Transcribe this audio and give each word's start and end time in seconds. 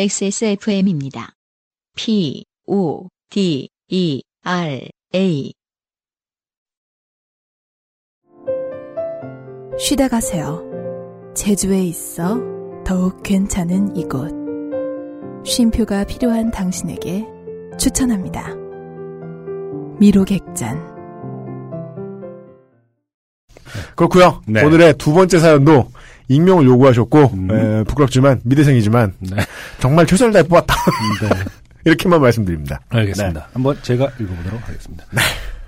XSFM입니다. 0.00 1.32
P, 1.96 2.44
O, 2.68 3.08
D, 3.30 3.68
E, 3.88 4.22
R, 4.44 4.88
A. 5.12 5.52
쉬다 9.76 10.06
가세요. 10.06 10.62
제주에 11.34 11.82
있어 11.82 12.38
더욱 12.86 13.24
괜찮은 13.24 13.96
이곳. 13.96 14.30
쉼표가 15.44 16.04
필요한 16.04 16.52
당신에게 16.52 17.26
추천합니다. 17.76 18.54
미로객잔. 19.98 20.96
그렇고요 23.96 24.42
네. 24.46 24.64
오늘의 24.64 24.94
두 24.96 25.12
번째 25.12 25.40
사연도 25.40 25.90
익명을 26.28 26.64
요구하셨고 26.66 27.18
음. 27.34 27.50
에, 27.50 27.84
부끄럽지만 27.84 28.40
미대생이지만 28.44 29.14
네. 29.20 29.36
정말 29.80 30.06
최선을 30.06 30.32
다해 30.32 30.42
뽑았다. 30.44 30.74
네. 31.22 31.28
이렇게만 31.84 32.20
말씀드립니다. 32.20 32.80
알겠습니다. 32.90 33.48
한번 33.52 33.76
제가 33.82 34.10
읽어보도록 34.20 34.68
하겠습니다. 34.68 35.04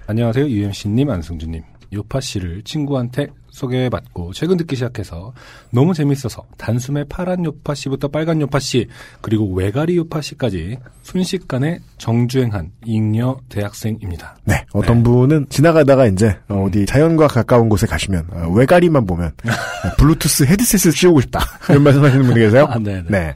안녕하세요. 0.06 0.46
UMC님, 0.46 1.09
안승준님. 1.09 1.62
요파 1.92 2.20
씨를 2.20 2.62
친구한테 2.64 3.28
소개받고 3.60 4.32
최근 4.32 4.56
듣기 4.56 4.77
시작해서 4.77 5.32
너무 5.70 5.95
재밌어서 5.95 6.45
단숨에 6.56 7.05
파란 7.09 7.45
요파 7.45 7.74
씨부터 7.74 8.09
빨간 8.09 8.41
요파 8.41 8.59
씨 8.59 8.88
그리고 9.20 9.52
외가리 9.52 9.96
요파 9.96 10.20
씨까지 10.23 10.78
순식간에 11.02 11.80
정주행한 11.98 12.73
잉여 12.84 13.41
대학생입니다. 13.48 14.36
네, 14.45 14.64
어떤 14.73 15.02
분은 15.02 15.46
지나가다가 15.50 16.06
이제 16.06 16.38
어, 16.48 16.64
어디 16.66 16.86
자연과 16.86 17.28
가까운 17.28 17.69
곳에 17.69 17.86
가시면 17.86 18.28
어, 18.30 18.48
외가리만 18.50 19.06
보면 19.06 19.33
어, 19.44 19.97
블루투스 19.98 20.45
헤드셋을 20.45 20.92
씌우고 20.92 21.20
싶다 21.22 21.41
이런 21.69 21.83
말씀하시는 21.83 22.24
분이 22.24 22.39
계세요. 22.41 22.67
아, 22.70 22.78
네네. 22.78 23.05
네, 23.08 23.34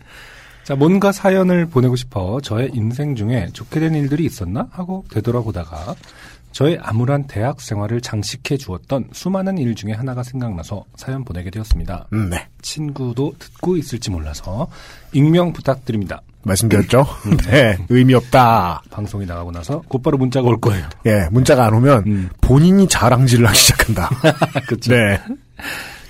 자, 0.65 0.75
뭔가 0.75 1.13
사연을 1.13 1.67
보내고 1.67 1.95
싶어 1.95 2.41
저의 2.41 2.71
인생 2.73 3.15
중에 3.15 3.49
좋게 3.53 3.81
된 3.81 3.95
일들이 3.95 4.25
있었나 4.25 4.67
하고 4.71 5.05
되돌아보다가 5.11 5.95
저의 6.55 6.79
암울한 6.81 7.27
대학 7.27 7.61
생활을 7.61 8.01
장식해 8.01 8.57
주었던 8.59 9.09
수많은 9.13 9.59
일 9.59 9.75
중에 9.75 9.91
하나가 9.91 10.23
생각나서 10.23 10.85
사연 10.95 11.25
보내게 11.25 11.51
되었습니다. 11.51 12.07
음, 12.13 12.31
네. 12.31 12.47
친구도 12.63 13.35
듣고 13.41 13.77
있을지 13.77 14.13
몰라서 14.13 14.69
익명 15.13 15.53
부탁드립니다. 15.53 16.23
말씀드렸죠. 16.45 17.05
네, 17.51 17.77
의미 17.89 18.15
없다. 18.15 18.83
방송이 18.89 19.27
나가고 19.27 19.51
나서 19.51 19.83
곧바로 19.89 20.17
문자가 20.17 20.47
올 20.47 20.61
거예요. 20.61 20.89
예, 21.07 21.27
문자가 21.33 21.67
안 21.67 21.75
오면 21.75 22.05
음. 22.07 22.29
본인이 22.41 22.87
자랑질을 22.87 23.47
하기 23.49 23.59
시작한다. 23.59 24.11
그렇죠. 24.69 24.95
네, 24.95 25.21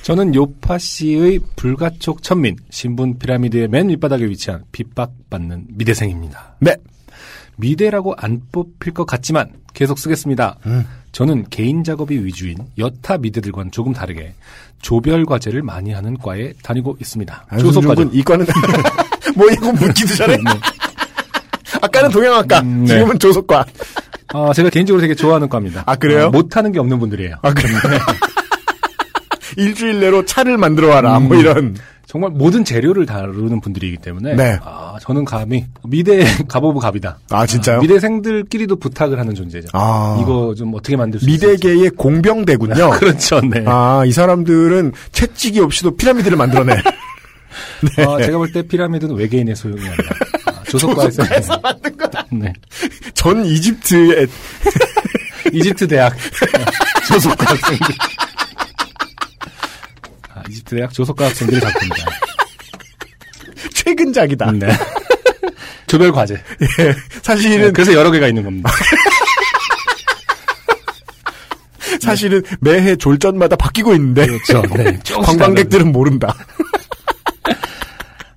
저는 0.02 0.34
요파 0.34 0.76
씨의 0.76 1.40
불가촉 1.56 2.22
천민 2.22 2.56
신분 2.68 3.18
피라미드의 3.18 3.68
맨 3.68 3.86
밑바닥에 3.86 4.26
위치한 4.26 4.64
핍박받는 4.72 5.68
미대생입니다. 5.70 6.56
네, 6.60 6.76
미대라고 7.56 8.14
안 8.18 8.42
뽑힐 8.52 8.92
것 8.92 9.06
같지만 9.06 9.63
계속 9.75 9.98
쓰겠습니다. 9.98 10.56
음. 10.67 10.86
저는 11.12 11.47
개인 11.50 11.84
작업이 11.84 12.25
위주인 12.25 12.56
여타 12.78 13.19
미대들과는 13.19 13.70
조금 13.70 13.92
다르게 13.92 14.34
조별 14.80 15.27
과제를 15.27 15.62
많이 15.62 15.92
하는 15.92 16.17
과에 16.17 16.53
다니고 16.62 16.97
있습니다. 17.00 17.47
조속 17.61 17.83
과제. 17.84 18.02
안승준 18.02 18.08
군 18.11 18.19
이과는 18.19 18.47
뭐 19.36 19.50
이거 19.50 19.72
묻기도 19.72 20.14
전에 20.14 20.36
아까는 21.83 22.11
동양학과, 22.11 22.61
음, 22.61 22.84
네. 22.84 22.95
지금은 22.95 23.19
조속과. 23.19 23.67
어, 24.33 24.52
제가 24.52 24.70
개인적으로 24.70 25.00
되게 25.00 25.14
좋아하는 25.14 25.48
과입니다. 25.48 25.84
아, 25.86 25.97
그래요? 25.97 26.27
어, 26.27 26.30
못하는 26.30 26.72
게 26.72 26.78
없는 26.78 26.98
분들이에요. 26.98 27.36
아 27.42 27.52
그래요? 27.52 27.78
일주일 29.56 30.00
내로 30.00 30.25
차를 30.25 30.56
만들어 30.58 30.89
와라. 30.89 31.19
뭐 31.20 31.36
음. 31.36 31.40
이런. 31.40 31.77
정말 32.14 32.30
모든 32.30 32.64
재료를 32.64 33.07
다루는 33.07 33.61
분들이기 33.61 33.97
때문에 33.97 34.36
네. 34.36 34.57
아, 34.63 34.97
저는 35.01 35.25
감히 35.25 35.64
미대 35.83 36.23
갑오브 36.47 36.79
갑이다. 36.79 37.19
아 37.30 37.45
진짜요? 37.45 37.80
미대생들끼리도 37.80 38.77
부탁을 38.77 39.19
하는 39.19 39.35
존재죠. 39.35 39.67
아. 39.73 40.17
이거 40.23 40.55
좀 40.57 40.73
어떻게 40.75 40.97
만들 40.97 41.19
수 41.19 41.29
있을지. 41.29 41.45
미대계의 41.45 41.91
공병대군요. 41.91 42.91
그렇죠. 43.02 43.41
네. 43.41 43.64
아, 43.67 44.05
이 44.07 44.13
사람들은 44.13 44.92
채찍이 45.11 45.58
없이도 45.58 45.97
피라미드를 45.97 46.36
만들어내. 46.39 46.75
아, 48.07 48.23
제가 48.23 48.39
볼 48.39 48.52
때 48.52 48.63
피라미드는 48.63 49.17
외계인의 49.17 49.57
소용이 49.57 49.81
아니라 49.81 50.05
아, 50.46 50.63
조선과에서 50.69 51.58
만든 51.61 51.96
거다. 51.96 52.25
네. 52.31 52.52
전 53.14 53.45
이집트의 53.45 54.29
이집트 55.52 55.89
대학 55.89 56.14
조속과 57.08 57.45
학생들. 57.45 57.86
아, 60.44 60.48
이집트 60.48 60.77
대학 60.77 60.92
조속과 60.92 61.27
학생들의 61.27 61.60
작품이다. 61.60 61.96
최근작이다. 63.74 64.52
네. 64.52 64.68
조별 65.86 66.12
과제. 66.12 66.34
예, 66.34 66.94
사실은, 67.22 67.72
그래서 67.72 67.92
여러 67.94 68.10
개가 68.10 68.28
있는 68.28 68.42
겁니다. 68.42 68.70
사실은 72.00 72.42
매해 72.60 72.96
졸전마다 72.96 73.56
바뀌고 73.56 73.94
있는데. 73.94 74.27
그렇죠. 74.27 74.62
네. 74.77 74.98
관광객들은 75.22 75.90
모른다. 75.92 76.34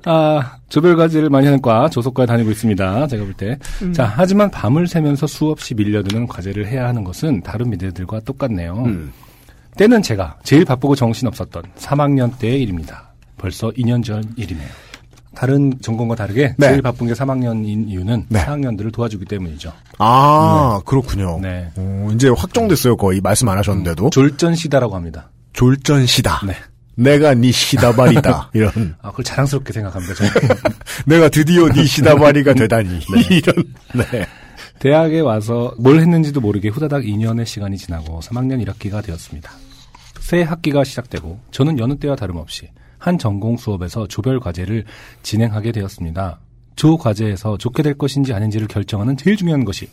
아, 0.06 0.58
조별 0.70 0.96
과제를 0.96 1.30
많이 1.30 1.48
하는 1.48 1.62
과, 1.62 1.90
조속과에 1.90 2.26
다니고 2.26 2.52
있습니다. 2.52 3.08
제가 3.08 3.26
볼 3.26 3.34
때. 3.34 3.58
자, 3.94 4.14
하지만 4.16 4.50
밤을 4.52 4.88
새면서 4.88 5.28
수없이 5.28 5.74
밀려드는 5.74 6.28
과제를 6.28 6.66
해야 6.68 6.88
하는 6.88 7.04
것은 7.04 7.42
다른 7.42 7.70
미대들과 7.72 8.22
똑같네요. 8.22 8.84
음. 8.86 9.12
때는 9.78 10.02
제가 10.02 10.38
제일 10.44 10.66
바쁘고 10.66 10.96
정신없었던 10.96 11.64
3학년 11.78 12.38
때의 12.38 12.62
일입니다. 12.64 13.14
벌써 13.38 13.70
2년 13.72 14.04
전 14.04 14.24
일이네요. 14.36 14.68
다른 15.36 15.72
전공과 15.82 16.16
다르게 16.16 16.56
네. 16.58 16.68
제일 16.70 16.82
바쁜 16.82 17.06
게 17.06 17.14
3학년인 17.14 17.88
이유는 17.88 18.26
네. 18.30 18.40
4학년들을 18.44 18.92
도와주기 18.92 19.26
때문이죠. 19.26 19.72
아, 20.00 20.82
그렇군요. 20.84 21.40
네. 21.40 21.70
어, 21.76 22.10
이제 22.16 22.28
확정됐어요. 22.36 22.98
거의 22.98 23.22
말씀 23.22 23.48
안 23.48 23.58
하셨는데도. 23.60 24.10
졸전 24.10 24.56
시다라고 24.56 24.96
합니다. 24.96 25.30
졸전시다. 25.54 26.42
네. 26.48 26.54
내가 26.96 27.36
네 27.36 27.52
시다발이다. 27.52 28.50
이런. 28.56 28.96
아, 29.04 29.12
그걸 29.12 29.26
자랑스럽게 29.26 29.72
생각합니다. 29.74 30.16
내가 31.06 31.30
드디어 31.30 31.68
네 31.70 31.86
시다발이가 31.86 32.56
되다니. 32.56 33.00
이런. 33.30 33.74
네. 33.94 34.26
대학에 34.80 35.20
와서 35.20 35.74
뭘 35.78 36.00
했는지도 36.00 36.42
모르게 36.42 36.70
후다닥 36.70 37.04
2년의 37.04 37.46
시간이 37.46 37.78
지나고 37.78 38.22
3학년 38.22 38.66
1학기가 38.66 39.04
되었습니다. 39.04 39.52
새 40.28 40.42
학기가 40.42 40.84
시작되고 40.84 41.40
저는 41.52 41.80
여느 41.80 41.96
때와 41.96 42.18
다름없이 42.18 42.68
한 42.98 43.18
전공 43.18 43.56
수업에서 43.56 44.10
조별 44.10 44.42
과제를 44.42 44.84
진행하게 45.24 45.72
되었습니다. 45.72 46.42
조 46.76 46.98
과제에서 46.98 47.58
좋게 47.58 47.82
될 47.82 47.98
것인지 47.98 48.34
아닌지를 48.34 48.68
결정하는 48.68 49.16
제일 49.16 49.38
중요한 49.38 49.64
것이 49.64 49.88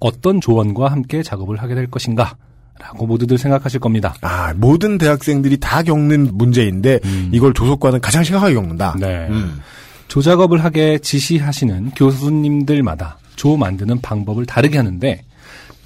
어떤 0.00 0.40
조언과 0.40 0.88
함께 0.88 1.22
작업을 1.22 1.62
하게 1.62 1.76
될 1.76 1.88
것인가 1.88 2.36
라고 2.80 3.06
모두들 3.06 3.38
생각하실 3.38 3.78
겁니다. 3.78 4.16
아, 4.20 4.52
모든 4.54 4.98
대학생들이 4.98 5.58
다 5.58 5.84
겪는 5.84 6.36
문제인데, 6.36 7.00
이걸 7.32 7.52
조속과는 7.52 8.00
가장 8.00 8.24
심각하게 8.24 8.54
겪는다. 8.54 8.96
네. 8.98 9.28
음. 9.30 9.60
조작업을 10.08 10.64
하게 10.64 10.98
지시하시는 10.98 11.90
교수님들마다 11.90 13.18
조 13.36 13.56
만드는 13.56 14.00
방법을 14.00 14.44
다르게 14.46 14.76
하는데 14.76 15.22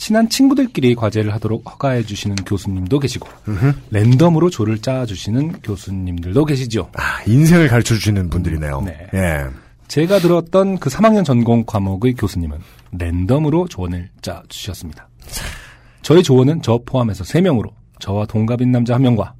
친한 0.02 0.28
친구들끼리 0.28 0.96
과제를 0.96 1.32
하도록 1.34 1.62
허가해 1.64 2.02
주시는 2.02 2.34
교수님도 2.44 2.98
계시고 2.98 3.28
랜덤으로 3.92 4.50
조를 4.50 4.78
짜 4.78 5.06
주시는 5.06 5.60
교수님들도 5.62 6.44
계시죠. 6.44 6.90
아, 6.94 7.22
인생을 7.24 7.68
가르쳐 7.68 7.94
주시는 7.94 8.28
분들이네요. 8.28 8.80
네. 8.80 9.06
예. 9.14 9.44
제가 9.86 10.18
들었던 10.18 10.78
그 10.80 10.90
3학년 10.90 11.24
전공 11.24 11.62
과목의 11.64 12.14
교수님은 12.14 12.58
랜덤으로 12.98 13.68
조언을 13.68 14.08
짜 14.22 14.42
주셨습니다. 14.48 15.08
저의 16.02 16.24
조언은 16.24 16.62
저 16.62 16.80
포함해서 16.84 17.22
3명으로 17.22 17.70
저와 18.00 18.26
동갑인 18.26 18.72
남자 18.72 18.98
1명과 18.98 19.34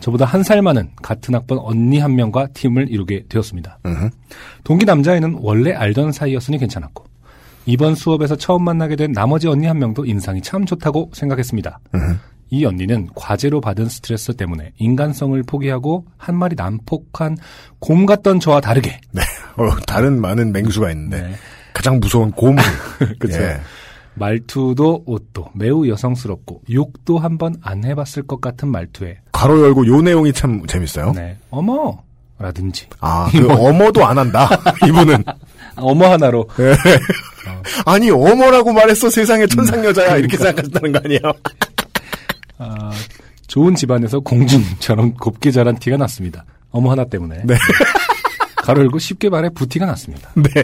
저보다 0.00 0.24
한 0.24 0.42
살 0.42 0.60
많은 0.60 0.90
같은 1.04 1.36
학번 1.36 1.58
언니 1.60 2.00
한 2.00 2.16
명과 2.16 2.48
팀을 2.48 2.88
이루게 2.90 3.26
되었습니다. 3.28 3.78
음흠. 3.86 4.08
동기 4.64 4.86
남자애는 4.86 5.38
원래 5.40 5.72
알던 5.72 6.10
사이였으니 6.10 6.58
괜찮았고 6.58 7.04
이번 7.66 7.94
수업에서 7.94 8.36
처음 8.36 8.64
만나게 8.64 8.96
된 8.96 9.12
나머지 9.12 9.48
언니 9.48 9.66
한 9.66 9.78
명도 9.78 10.04
인상이 10.04 10.40
참 10.42 10.64
좋다고 10.64 11.10
생각했습니다. 11.12 11.80
음흠. 11.94 12.16
이 12.52 12.64
언니는 12.64 13.08
과제로 13.14 13.60
받은 13.60 13.88
스트레스 13.88 14.34
때문에 14.34 14.72
인간성을 14.78 15.40
포기하고 15.44 16.06
한 16.16 16.36
마리 16.36 16.56
난폭한 16.56 17.36
곰 17.78 18.06
같던 18.06 18.40
저와 18.40 18.60
다르게 18.60 19.00
네. 19.12 19.22
어, 19.56 19.70
다른 19.86 20.20
많은 20.20 20.52
맹수가 20.52 20.90
있는데, 20.90 21.22
네. 21.22 21.34
가장 21.72 22.00
무서운 22.00 22.32
곰을. 22.32 22.62
그쵸. 23.20 23.40
예. 23.40 23.60
말투도 24.14 25.04
옷도 25.06 25.48
매우 25.54 25.88
여성스럽고 25.88 26.62
욕도 26.72 27.18
한번 27.18 27.54
안 27.62 27.84
해봤을 27.84 28.26
것 28.26 28.40
같은 28.40 28.68
말투에 28.68 29.18
괄호 29.32 29.62
열고 29.62 29.86
요 29.86 30.02
내용이 30.02 30.32
참 30.32 30.66
재밌어요. 30.66 31.12
네 31.12 31.38
어머 31.50 32.02
라든지 32.38 32.86
아, 33.00 33.28
그 33.30 33.50
어머도 33.50 34.04
안 34.04 34.18
한다. 34.18 34.48
이분은. 34.86 35.22
어머 35.76 36.10
하나로 36.10 36.48
예. 36.58 36.74
아니, 37.86 38.10
어머라고 38.10 38.72
말했어. 38.72 39.10
세상에 39.10 39.46
천상 39.46 39.84
여자야. 39.84 40.16
이렇게 40.16 40.36
생각하신다는 40.36 40.92
거 40.92 41.00
아니에요? 41.04 41.20
아, 42.58 42.92
좋은 43.46 43.74
집안에서 43.74 44.20
공주처럼 44.20 45.14
곱게 45.14 45.50
자란 45.50 45.78
티가 45.78 45.96
났습니다. 45.96 46.44
어머 46.70 46.90
하나 46.90 47.04
때문에. 47.04 47.42
네. 47.44 47.56
가로 48.56 48.82
열고 48.82 48.98
쉽게 48.98 49.30
말해 49.30 49.48
부티가 49.54 49.86
났습니다. 49.86 50.30
네. 50.34 50.62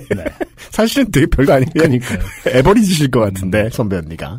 사실은 0.71 1.11
되게 1.11 1.27
별거 1.27 1.55
아니에요. 1.55 1.71
그러니까요. 1.73 2.19
에버리지실 2.47 3.11
것 3.11 3.21
같은데, 3.21 3.71
선배 3.73 3.97
언니가. 3.97 4.39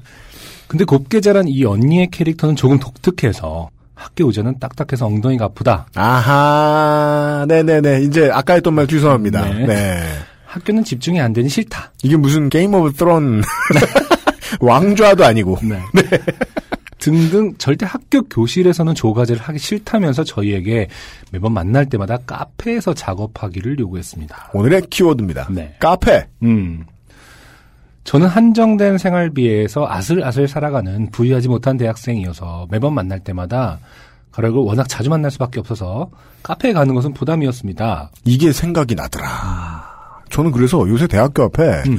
근데 0.68 0.86
곱게 0.86 1.22
자란 1.22 1.48
이 1.48 1.66
언니의 1.66 2.10
캐릭터는 2.12 2.56
조금 2.56 2.78
독특해서 2.80 3.70
학교 3.96 4.26
의자는 4.26 4.60
딱딱해서 4.60 5.08
엉덩이가 5.08 5.46
아프다. 5.46 5.88
아하, 5.96 7.46
네네네. 7.48 8.04
이제 8.04 8.30
아까 8.32 8.54
했던 8.54 8.76
말 8.76 8.86
죄송합니다. 8.86 9.46
네. 9.50 9.66
네. 9.66 10.04
학교는 10.58 10.84
집중이 10.84 11.20
안 11.20 11.34
되니 11.34 11.50
싫다. 11.50 11.94
이게 12.04 12.18
무슨 12.18 12.50
Game 12.50 12.74
of 12.74 12.94
Throne 12.94 13.42
왕좌도 14.60 15.26
아니고. 15.26 15.58
네. 15.64 15.80
등등 17.00 17.54
절대 17.58 17.86
학교 17.86 18.24
교실에서는 18.24 18.96
조과제를 18.96 19.42
하기 19.42 19.60
싫다면서 19.60 20.24
저희에게 20.24 20.88
매번 21.32 21.54
만날 21.54 21.86
때마다 21.86 22.18
카페에서 22.18 22.94
작업하기를 22.94 23.80
요구했습니다. 23.80 24.52
오늘의 24.54 24.82
키워드입니다. 24.90 25.48
네. 25.52 25.76
카페. 25.80 26.28
음. 26.44 26.86
저는 28.04 28.28
한정된 28.28 28.98
생활비에서 28.98 29.86
아슬아슬 29.88 30.48
살아가는 30.48 31.12
부유하지 31.12 31.50
못한 31.50 31.78
대학생이어서 31.78 32.68
매번 32.72 32.94
만날 32.94 33.20
때마다 33.20 33.80
가락을 34.32 34.60
워낙 34.60 34.88
자주 34.88 35.10
만날 35.10 35.30
수밖에 35.32 35.60
없어서 35.60 36.10
카페에 36.42 36.72
가는 36.72 36.96
것은 36.96 37.14
부담이었습니다. 37.14 38.12
이게 38.24 38.54
생각이 38.54 38.96
나더라. 38.96 39.97
저는 40.30 40.52
그래서 40.52 40.88
요새 40.88 41.08
대학교 41.08 41.44
앞에 41.44 41.84
음. 41.88 41.98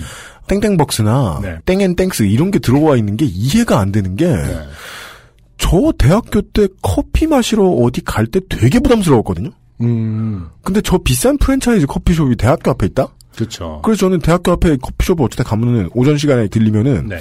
땡땡벅스나 0.49 1.41
네. 1.43 1.59
땡앤땡스 1.67 2.23
이런 2.25 2.51
게 2.51 2.59
들어와 2.59 2.97
있는 2.97 3.17
게 3.17 3.27
이해가 3.27 3.79
안 3.79 3.93
되는 3.93 4.17
게저 4.17 5.93
대학교 5.99 6.41
때 6.43 6.69
커피 6.83 7.27
마시러 7.27 7.65
어디 7.65 8.01
갈 8.03 8.27
때 8.27 8.41
되게 8.49 8.81
부담스러웠거든요. 8.81 9.51
음, 9.81 10.49
근데 10.63 10.81
저 10.81 10.99
비싼 10.99 11.37
프랜차이즈 11.39 11.87
커피숍이 11.87 12.37
대학교 12.37 12.71
앞에 12.73 12.87
있다? 12.87 13.09
그렇죠. 13.39 13.81
그래서 13.85 14.01
저는 14.01 14.19
대학교 14.19 14.51
앞에 14.53 14.77
커피숍을 14.83 15.25
어쩌다 15.25 15.45
가면은 15.45 15.89
오전 15.95 16.19
시간에 16.19 16.49
들리면은 16.49 17.07
네. 17.09 17.19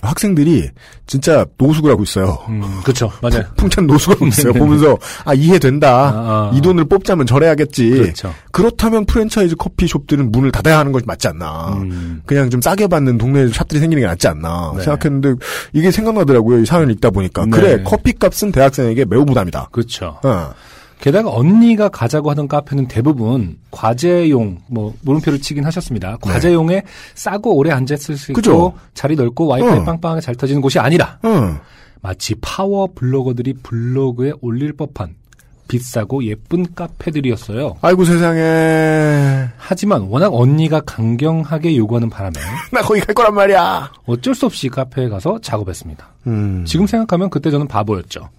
학생들이 0.00 0.70
진짜 1.06 1.44
노숙을 1.58 1.90
하고 1.90 2.02
있어요. 2.04 2.38
음, 2.48 2.62
그렇죠. 2.82 3.12
맞아요. 3.20 3.44
풍찬 3.56 3.86
노숙을 3.86 4.14
하고 4.16 4.26
있어요. 4.28 4.52
네네. 4.52 4.58
보면서 4.64 4.96
아 5.24 5.34
이해된다. 5.34 5.88
아, 5.88 6.50
아. 6.52 6.52
이 6.54 6.62
돈을 6.62 6.86
뽑자면 6.86 7.26
저래야겠지. 7.26 7.90
그렇죠. 7.90 8.34
그렇다면 8.50 9.04
프랜차이즈 9.04 9.56
커피숍들은 9.56 10.32
문을 10.32 10.52
닫아야 10.52 10.78
하는 10.78 10.92
것이 10.92 11.04
맞지 11.06 11.28
않나. 11.28 11.74
음. 11.82 12.22
그냥 12.24 12.48
좀 12.48 12.62
싸게 12.62 12.86
받는 12.86 13.18
동네 13.18 13.46
샵들이 13.48 13.80
생기는 13.80 14.00
게 14.02 14.06
낫지 14.06 14.26
않나 14.28 14.72
네. 14.76 14.82
생각했는데 14.84 15.34
이게 15.74 15.90
생각나더라고요. 15.90 16.60
이 16.60 16.66
사연을 16.66 16.92
읽다 16.94 17.10
보니까. 17.10 17.44
네. 17.44 17.50
그래 17.50 17.82
커피값은 17.82 18.52
대학생에게 18.52 19.04
매우 19.04 19.26
부담이다. 19.26 19.68
그렇죠. 19.72 20.18
어. 20.22 20.54
게다가 21.00 21.30
언니가 21.30 21.88
가자고 21.88 22.30
하던 22.30 22.48
카페는 22.48 22.88
대부분 22.88 23.58
과제용 23.70 24.58
뭐 24.68 24.94
물음표를 25.02 25.40
치긴 25.40 25.64
하셨습니다. 25.64 26.16
과제용에 26.20 26.82
싸고 27.14 27.54
오래 27.56 27.70
앉았을 27.70 28.16
수 28.16 28.32
있고 28.32 28.40
네. 28.40 28.48
그죠? 28.48 28.72
자리 28.94 29.14
넓고 29.14 29.46
와이파이 29.46 29.78
어. 29.78 29.84
빵빵하게 29.84 30.20
잘 30.20 30.34
터지는 30.34 30.60
곳이 30.60 30.78
아니라 30.78 31.18
어. 31.22 31.60
마치 32.00 32.34
파워 32.40 32.88
블로거들이 32.94 33.54
블로그에 33.62 34.32
올릴 34.40 34.72
법한 34.72 35.14
비싸고 35.68 36.24
예쁜 36.24 36.74
카페들이었어요. 36.74 37.76
아이고 37.82 38.04
세상에 38.04 39.48
하지만 39.58 40.02
워낙 40.02 40.32
언니가 40.32 40.80
강경하게 40.80 41.76
요구하는 41.76 42.08
바람에 42.08 42.32
나 42.72 42.80
거기 42.80 43.00
갈 43.00 43.14
거란 43.14 43.34
말이야. 43.34 43.92
어쩔 44.06 44.34
수 44.34 44.46
없이 44.46 44.68
카페에 44.68 45.08
가서 45.08 45.38
작업했습니다. 45.42 46.08
음. 46.26 46.64
지금 46.66 46.86
생각하면 46.86 47.28
그때 47.30 47.50
저는 47.50 47.68
바보였죠. 47.68 48.30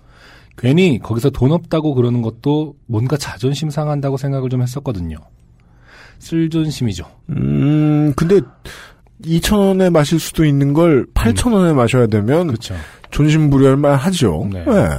괜히 0.61 0.99
거기서 0.99 1.29
돈 1.29 1.51
없다고 1.51 1.93
그러는 1.95 2.21
것도 2.21 2.75
뭔가 2.85 3.17
자존심 3.17 3.69
상한다고 3.69 4.17
생각을 4.17 4.49
좀 4.49 4.61
했었거든요. 4.61 5.17
쓸존심이죠. 6.19 7.05
음, 7.29 8.13
근데 8.15 8.41
2,000원에 9.23 9.89
마실 9.89 10.19
수도 10.19 10.45
있는 10.45 10.73
걸 10.73 11.05
8,000원에 11.13 11.73
마셔야 11.73 12.07
되면 12.07 12.47
그렇죠. 12.47 12.75
존심부려할 13.11 13.95
하죠. 13.97 14.47
네. 14.51 14.63
네. 14.65 14.89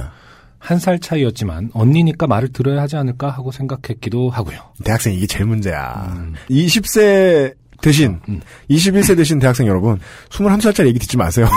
한살 0.59 0.99
차이였지만 0.99 1.71
언니니까 1.73 2.27
말을 2.27 2.49
들어야 2.49 2.81
하지 2.81 2.95
않을까 2.95 3.29
하고 3.29 3.51
생각했기도 3.51 4.29
하고요. 4.29 4.59
대학생 4.83 5.13
이게 5.13 5.25
제일 5.25 5.45
문제야. 5.45 6.15
20세 6.49 7.55
대신 7.81 8.19
음. 8.29 8.41
21세 8.69 9.17
대신 9.17 9.39
대학생 9.39 9.65
여러분 9.65 9.99
21살짜리 10.29 10.85
얘기 10.87 10.99
듣지 10.99 11.17
마세요. 11.17 11.47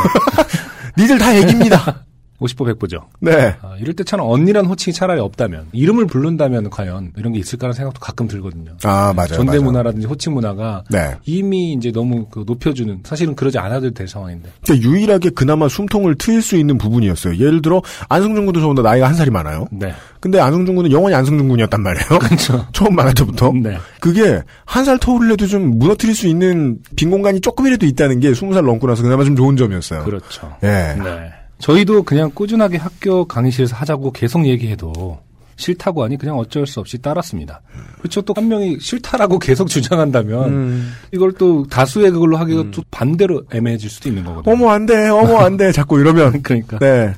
니들 0.97 1.19
다 1.19 1.35
애기입니다. 1.35 2.04
50보 2.41 2.75
100보죠. 2.75 3.03
네. 3.21 3.55
아, 3.63 3.77
이럴 3.79 3.95
때참 3.95 4.21
언니란 4.21 4.67
호칭이 4.67 4.93
차라리 4.93 5.21
없다면 5.21 5.67
이름을 5.73 6.07
부른다면 6.07 6.69
과연 6.71 7.13
이런 7.17 7.33
게 7.33 7.39
있을까라는 7.39 7.73
생각도 7.75 8.01
가끔 8.01 8.27
들거든요. 8.29 8.73
아, 8.83 9.13
맞아요. 9.15 9.29
전대 9.29 9.53
맞아요. 9.53 9.63
문화라든지 9.63 10.07
호칭 10.07 10.35
문화가 10.35 10.85
네. 10.91 11.15
이미 11.25 11.73
이제 11.75 11.93
너무 11.93 12.27
그 12.31 12.45
높여주는 12.47 13.01
사실은 13.05 13.35
그러지 13.35 13.59
않아도 13.59 13.91
될 13.93 14.09
상황인데. 14.09 14.51
그러니까 14.65 14.89
유일하게 14.89 15.31
그나마 15.31 15.69
숨통을 15.69 16.17
트일 16.17 16.43
수 16.43 16.57
있는 16.57 16.77
부분이었어요. 16.79 17.37
예를 17.37 17.63
들어 17.63 17.83
안승준 18.09 18.45
군도 18.47 18.61
저보다 18.61 18.83
나이가 18.83 19.07
한 19.09 19.15
살이 19.15 19.31
많아요. 19.31 19.67
네. 19.71 19.93
근데 20.21 20.41
안승준 20.41 20.75
군은 20.75 20.91
영원히 20.91 21.15
안승준 21.15 21.49
군이었단 21.49 21.83
말이에요. 21.83 22.09
그렇죠. 22.21 22.67
처음 22.73 22.95
만날 22.97 23.15
때부터. 23.15 23.53
네. 23.53 23.77
그게 24.01 24.43
한 24.65 24.85
살 24.85 24.99
터울을 24.99 25.31
해도 25.33 25.47
좀 25.47 25.79
무너뜨릴 25.79 26.15
수 26.15 26.27
있는 26.27 26.79
빈 26.95 27.11
공간이 27.11 27.41
조금이라도 27.41 27.87
있다는 27.87 28.21
게 28.21 28.35
스무 28.35 28.53
살 28.53 28.65
넘고 28.65 28.87
나서 28.87 29.03
그나마 29.03 29.25
좀 29.25 29.35
좋은 29.35 29.57
점이었어요. 29.57 30.05
그렇죠. 30.05 30.55
예. 30.63 30.67
네. 31.03 31.33
저희도 31.65 32.03
그냥 32.03 32.31
꾸준하게 32.35 32.77
학교 32.77 33.25
강의실에서 33.25 33.75
하자고 33.75 34.13
계속 34.13 34.45
얘기해도 34.47 35.19
싫다고 35.57 36.05
하니 36.05 36.19
그냥 36.19 36.37
어쩔 36.37 36.67
수 36.67 36.79
없이 36.79 36.99
따랐습니다. 36.99 37.63
그렇죠. 38.01 38.21
또 38.21 38.35
한 38.37 38.49
명이 38.49 38.81
싫다라고 38.81 39.39
계속 39.39 39.69
주장한다면 39.69 40.45
음. 40.53 40.93
이걸 41.11 41.33
또 41.33 41.67
다수의 41.67 42.11
그걸로 42.11 42.37
하기가 42.37 42.65
또 42.71 42.83
반대로 42.91 43.45
애매해질 43.51 43.89
수도 43.89 44.11
있는 44.11 44.25
거거든요. 44.25 44.53
어머 44.53 44.73
안 44.73 44.85
돼, 44.85 45.09
어머 45.09 45.39
안 45.39 45.57
돼. 45.57 45.73
자꾸 45.73 45.99
이러면. 45.99 46.43
그러니까 46.45 46.79
네. 46.81 47.15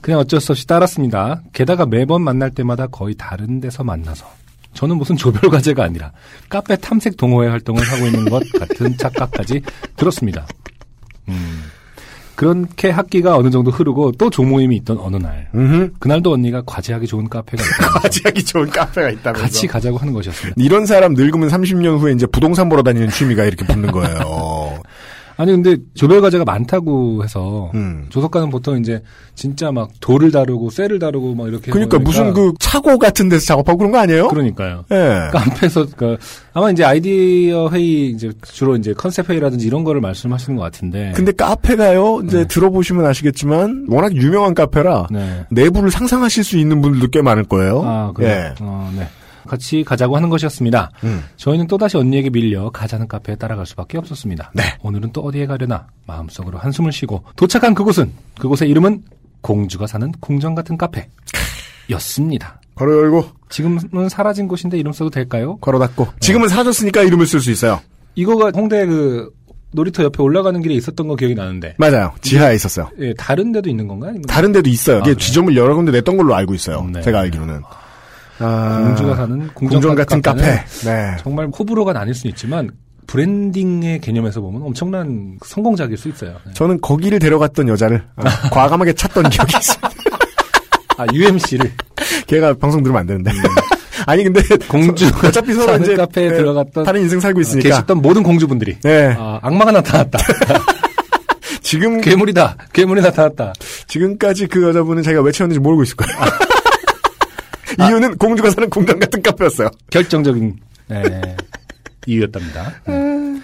그냥 0.00 0.20
어쩔 0.20 0.40
수 0.40 0.52
없이 0.52 0.66
따랐습니다. 0.66 1.42
게다가 1.52 1.84
매번 1.84 2.22
만날 2.22 2.50
때마다 2.52 2.86
거의 2.86 3.14
다른 3.14 3.60
데서 3.60 3.84
만나서 3.84 4.26
저는 4.72 4.96
무슨 4.96 5.16
조별 5.16 5.50
과제가 5.50 5.84
아니라 5.84 6.12
카페 6.48 6.76
탐색 6.76 7.18
동호회 7.18 7.48
활동을 7.48 7.82
하고 7.82 8.06
있는 8.06 8.24
것 8.30 8.42
같은 8.58 8.96
착각까지 8.96 9.60
들었습니다. 9.96 10.46
음. 11.28 11.64
그렇게 12.40 12.88
학기가 12.88 13.36
어느 13.36 13.50
정도 13.50 13.70
흐르고 13.70 14.12
또 14.12 14.30
종모임이 14.30 14.74
있던 14.76 14.96
어느 14.98 15.16
날 15.16 15.50
음. 15.54 15.92
그날도 15.98 16.32
언니가 16.32 16.62
과제하기 16.64 17.06
좋은 17.06 17.28
카페가 17.28 17.62
있다. 17.62 17.92
과제하기 18.00 18.44
좋은 18.46 18.70
카페가 18.70 19.10
있다면서. 19.10 19.42
같이 19.42 19.66
가자고 19.66 19.98
하는 19.98 20.14
것이었습니다. 20.14 20.54
이런 20.56 20.86
사람 20.86 21.12
늙으면 21.12 21.50
30년 21.50 21.98
후에 21.98 22.12
이제 22.14 22.24
부동산 22.24 22.70
보러 22.70 22.82
다니는 22.82 23.10
취미가 23.10 23.44
이렇게 23.44 23.66
붙는 23.66 23.92
거예요. 23.92 24.18
아니 25.40 25.52
근데 25.52 25.78
조별 25.94 26.20
과제가 26.20 26.44
많다고 26.44 27.24
해서 27.24 27.70
음. 27.74 28.04
조석가는 28.10 28.50
보통 28.50 28.78
이제 28.78 29.02
진짜 29.34 29.72
막 29.72 29.88
돌을 30.00 30.30
다루고 30.30 30.68
쇠를 30.68 30.98
다루고 30.98 31.34
막 31.34 31.48
이렇게 31.48 31.70
그러니까 31.70 31.98
무슨 31.98 32.34
그러니까 32.34 32.42
그 32.42 32.52
차고 32.58 32.98
같은 32.98 33.30
데서 33.30 33.46
작업하고 33.46 33.78
그런 33.78 33.90
거 33.90 33.98
아니에요? 34.00 34.28
그러니까요. 34.28 34.84
예. 34.90 35.30
카페에서 35.32 35.86
그 35.96 36.18
아마 36.52 36.70
이제 36.70 36.84
아이디어 36.84 37.70
회의 37.70 38.10
이제 38.10 38.30
주로 38.42 38.76
이제 38.76 38.92
컨셉 38.92 39.30
회의라든지 39.30 39.66
이런 39.66 39.82
거를 39.82 40.02
말씀하시는 40.02 40.58
것 40.58 40.62
같은데. 40.62 41.12
근데 41.16 41.32
카페가요, 41.32 42.20
이제 42.26 42.38
네. 42.40 42.46
들어보시면 42.46 43.06
아시겠지만, 43.06 43.86
워낙 43.88 44.14
유명한 44.14 44.54
카페라, 44.54 45.06
네. 45.10 45.46
내부를 45.50 45.90
상상하실 45.90 46.44
수 46.44 46.58
있는 46.58 46.82
분들도 46.82 47.08
꽤 47.08 47.22
많을 47.22 47.44
거예요. 47.44 47.82
아 47.82 48.12
그래. 48.14 48.28
예. 48.28 48.54
어, 48.60 48.92
네. 48.94 49.08
같이 49.50 49.82
가자고 49.84 50.14
하는 50.16 50.28
것이었습니다. 50.30 50.90
음. 51.04 51.24
저희는 51.36 51.66
또다시 51.66 51.96
언니에게 51.96 52.30
밀려 52.30 52.70
가자는 52.70 53.08
카페에 53.08 53.34
따라갈 53.34 53.66
수밖에 53.66 53.98
없었습니다. 53.98 54.52
네. 54.54 54.62
오늘은 54.82 55.12
또 55.12 55.22
어디에 55.22 55.46
가려나 55.46 55.88
마음속으로 56.06 56.58
한숨을 56.58 56.92
쉬고 56.92 57.24
도착한 57.36 57.74
그곳은 57.74 58.12
그곳의 58.38 58.70
이름은 58.70 59.02
공주가 59.40 59.86
사는 59.86 60.12
궁전 60.20 60.54
같은 60.54 60.78
카페였습니다. 60.78 62.60
괄호 62.76 62.92
열고, 62.92 63.24
지금은 63.50 64.08
사라진 64.08 64.48
곳인데 64.48 64.78
이름 64.78 64.92
써도 64.92 65.10
될까요? 65.10 65.58
괄호 65.60 65.78
닫고. 65.78 66.06
지금은 66.20 66.48
사라졌으니까 66.48 67.02
이름을 67.02 67.26
쓸 67.26 67.40
수 67.40 67.50
있어요. 67.50 67.80
이거가 68.14 68.52
홍대 68.54 68.86
그 68.86 69.30
놀이터 69.72 70.02
옆에 70.02 70.22
올라가는 70.22 70.60
길에 70.62 70.74
있었던 70.74 71.06
거 71.06 71.14
기억이 71.14 71.34
나는데. 71.34 71.74
맞아요. 71.78 72.12
지하에 72.22 72.54
있었어요. 72.54 72.88
예, 73.00 73.12
다른 73.14 73.52
데도 73.52 73.68
있는 73.68 73.86
건가요? 73.86 74.14
다른 74.28 74.52
데도 74.52 74.68
있어요. 74.70 74.96
아, 74.96 74.98
이게 75.00 75.10
그래요? 75.10 75.18
지점을 75.18 75.56
여러 75.56 75.74
군데 75.74 75.92
냈던 75.92 76.16
걸로 76.16 76.34
알고 76.34 76.54
있어요. 76.54 76.88
네. 76.92 77.02
제가 77.02 77.20
알기로는. 77.20 77.56
아, 77.64 77.89
공주가 78.46 79.16
사는 79.16 79.48
궁전, 79.54 79.80
궁전 79.80 79.94
같은 79.94 80.22
카페. 80.22 80.42
네. 80.84 81.16
정말 81.22 81.46
호불호가 81.48 81.92
나뉠 81.92 82.14
수 82.14 82.26
있지만 82.28 82.70
브랜딩의 83.06 84.00
개념에서 84.00 84.40
보면 84.40 84.62
엄청난 84.62 85.36
성공작일 85.44 85.96
수 85.96 86.08
있어요. 86.08 86.36
네. 86.46 86.52
저는 86.54 86.80
거기를 86.80 87.18
데려갔던 87.18 87.68
여자를 87.68 88.02
아, 88.16 88.22
과감하게 88.50 88.92
찾던 88.94 89.28
기억이 89.30 89.52
있어요. 89.58 89.78
아 90.96 91.06
UMC를 91.12 91.72
걔가 92.26 92.54
방송 92.54 92.82
들으면 92.82 93.00
안 93.00 93.06
되는데. 93.06 93.30
음. 93.32 93.36
아니 94.06 94.24
근데 94.24 94.40
공주 94.68 95.06
서- 95.08 95.26
어차피 95.28 95.52
서로 95.52 95.76
이제 95.82 95.94
카페에 95.94 96.30
네, 96.30 96.36
들어갔던 96.36 96.84
다른 96.84 97.02
인생 97.02 97.20
살고 97.20 97.40
있으니까. 97.40 97.68
계셨던 97.68 98.00
모든 98.00 98.22
공주분들이 98.22 98.78
네. 98.82 99.14
아, 99.18 99.38
악마가 99.42 99.72
나타났다. 99.72 100.18
지금 101.62 102.00
괴물이다. 102.00 102.56
괴물이 102.72 103.00
나타났다. 103.02 103.52
지금까지 103.86 104.46
그 104.46 104.62
여자분은 104.62 105.02
자기가 105.02 105.22
왜 105.22 105.30
채웠는지 105.32 105.60
모르고 105.60 105.82
있을 105.82 105.96
거예요. 105.96 106.14
이유는 107.88 108.16
공주가 108.18 108.50
사는 108.50 108.68
공장 108.70 108.98
같은 108.98 109.22
카페였어요. 109.22 109.70
결정적인 109.90 110.56
네, 110.88 111.02
이유였답니다. 112.06 112.72
네. 112.86 113.40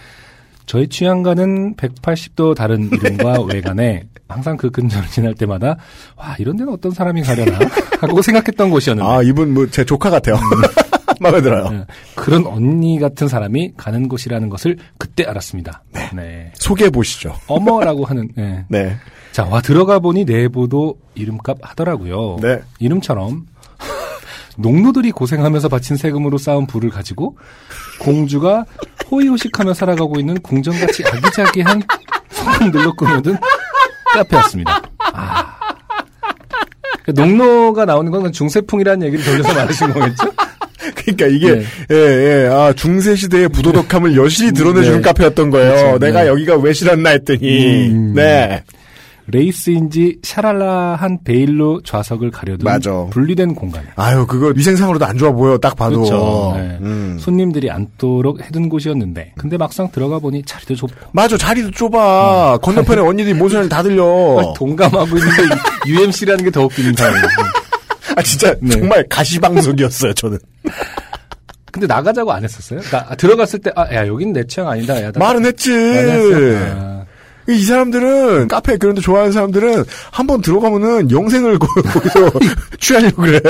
저희 0.66 0.88
취향과는 0.88 1.76
180도 1.76 2.54
다른 2.56 2.90
이름과 2.92 3.42
외관에 3.46 4.04
항상 4.28 4.56
그 4.56 4.70
근처를 4.70 5.08
지날 5.08 5.34
때마다 5.34 5.76
와 6.16 6.34
이런 6.40 6.56
데는 6.56 6.72
어떤 6.72 6.90
사람이 6.90 7.22
가려나 7.22 7.58
하고 8.00 8.20
생각했던 8.22 8.70
곳이었는데 8.70 9.08
아, 9.08 9.22
이분 9.22 9.54
뭐 9.54 9.66
제 9.70 9.84
조카 9.84 10.10
같아요. 10.10 10.36
마음에 11.20 11.40
들어요. 11.40 11.70
네, 11.70 11.84
그런 12.14 12.44
언니 12.46 12.98
같은 12.98 13.26
사람이 13.28 13.72
가는 13.76 14.06
곳이라는 14.08 14.48
것을 14.50 14.76
그때 14.98 15.24
알았습니다. 15.24 15.82
네. 16.14 16.50
소개해 16.54 16.90
보시죠. 16.90 17.34
어머라고 17.46 18.04
하는 18.04 18.28
네. 18.36 18.64
네. 18.68 18.96
자, 19.32 19.44
와 19.46 19.60
들어가 19.62 19.98
보니 19.98 20.24
내부도 20.24 20.98
이름값 21.14 21.58
하더라고요. 21.62 22.36
네. 22.42 22.58
이름처럼 22.80 23.46
농노들이 24.56 25.12
고생하면서 25.12 25.68
바친 25.68 25.96
세금으로 25.96 26.38
쌓은 26.38 26.66
부를 26.66 26.90
가지고 26.90 27.36
공주가 28.00 28.64
호의호식하며 29.10 29.75
살아가고 29.75 30.18
있는 30.18 30.40
궁전같이 30.40 31.04
아기자기한 31.06 31.82
소품들로 32.30 32.94
꾸며둔 32.94 33.38
카페였습니다. 34.12 34.82
아. 35.12 35.56
농노가 37.14 37.84
나오는 37.84 38.10
건 38.10 38.32
중세풍이라는 38.32 39.06
얘기를 39.06 39.25
돌려서 39.25 39.54
말하신 39.54 39.92
거겠죠? 39.92 40.32
그러니까 40.94 41.26
이게 41.26 41.54
네. 41.54 41.64
예, 41.90 42.44
예. 42.44 42.48
아, 42.48 42.72
중세 42.72 43.14
시대의 43.14 43.48
부도덕함을 43.48 44.16
여실히 44.16 44.52
드러내 44.52 44.82
주는 44.82 44.98
네. 44.98 45.02
카페였던 45.02 45.50
거예요. 45.50 45.75
그렇죠. 45.75 45.98
내가 45.98 46.22
네. 46.22 46.28
여기가 46.28 46.56
왜 46.56 46.72
싫었나 46.72 47.10
했더니. 47.10 47.88
음. 47.88 48.14
네. 48.14 48.62
레이스인지 49.28 50.18
샤랄라한 50.23 51.18
베일로 51.25 51.80
좌석을 51.83 52.30
가려둔 52.30 52.64
맞아. 52.64 53.06
분리된 53.11 53.54
공간. 53.54 53.85
아유, 53.97 54.26
그거 54.26 54.52
위생상으로도 54.54 55.04
안 55.04 55.18
좋아 55.18 55.33
보여. 55.33 55.59
딱 55.59 55.75
봐도. 55.76 56.02
그렇죠. 56.02 56.54
네. 56.56 56.78
음. 56.80 57.16
손님들이 57.21 57.71
앉도록 57.71 58.40
해둔 58.45 58.68
곳이었는데, 58.68 59.33
근데 59.37 59.56
막상 59.56 59.90
들어가 59.90 60.18
보니 60.18 60.42
자리도 60.45 60.76
좁고 60.76 60.95
맞아, 61.12 61.37
자리도 61.37 61.73
좁아. 61.73 62.59
건너편에 62.59 63.00
언니들이 63.02 63.35
뭔 63.35 63.49
소리를 63.50 63.68
다 63.68 63.83
들려. 63.83 64.04
아, 64.38 64.52
동감하고 64.54 65.06
있는데 65.18 65.42
UMC라는 65.87 66.45
게 66.45 66.50
더 66.50 66.64
웃기는 66.64 66.95
상황이에요. 66.95 67.26
아, 68.16 68.23
진짜 68.23 68.54
네. 68.61 68.71
정말 68.71 69.04
가시방석이었어요, 69.11 70.14
저는. 70.14 70.38
근데 71.71 71.87
나가자고 71.87 72.33
안 72.33 72.42
했었어요? 72.45 72.80
그러니까 72.83 73.14
들어갔을 73.16 73.59
때, 73.59 73.71
아, 73.76 73.83
야, 73.95 74.06
여긴 74.06 74.33
내 74.33 74.42
취향 74.47 74.68
아니다. 74.68 75.02
야, 75.02 75.12
나- 75.12 75.18
말은 75.18 75.45
했지. 75.45 75.71
많이 75.71 76.09
했어요? 76.11 76.59
아, 76.78 76.95
이 77.48 77.62
사람들은 77.62 78.48
카페 78.48 78.76
그런 78.76 78.94
데 78.94 79.00
좋아하는 79.00 79.30
사람들은 79.32 79.84
한번 80.10 80.40
들어가면은 80.40 81.10
영생을 81.10 81.58
거- 81.60 81.66
거기서 81.82 82.30
취하려고 82.80 83.22
그래. 83.22 83.40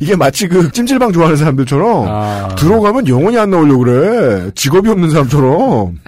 이게 0.00 0.14
마치 0.16 0.46
그 0.46 0.70
찜질방 0.70 1.12
좋아하는 1.12 1.36
사람들처럼 1.36 2.06
아. 2.08 2.54
들어가면 2.56 3.08
영원히 3.08 3.36
안 3.38 3.50
나오려고 3.50 3.84
그래. 3.84 4.50
직업이 4.54 4.88
없는 4.88 5.10
사람처럼. 5.10 5.98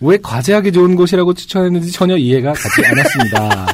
왜 0.00 0.18
과제하기 0.20 0.72
좋은 0.72 0.96
곳이라고 0.96 1.34
추천했는지 1.34 1.92
전혀 1.92 2.16
이해가 2.16 2.52
가지 2.52 2.82
않았습니다. 2.86 3.66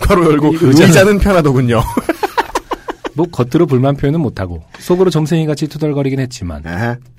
괄호 0.00 0.24
열고 0.24 0.54
이 0.54 0.58
의자는- 0.58 0.80
의자는 0.86 1.18
편하더군요. 1.18 1.82
뭐 3.16 3.26
겉으로 3.30 3.66
불만 3.66 3.96
표현은 3.96 4.18
못하고 4.20 4.64
속으로 4.80 5.08
점생이 5.10 5.46
같이 5.46 5.68
투덜거리긴 5.68 6.18
했지만. 6.20 6.62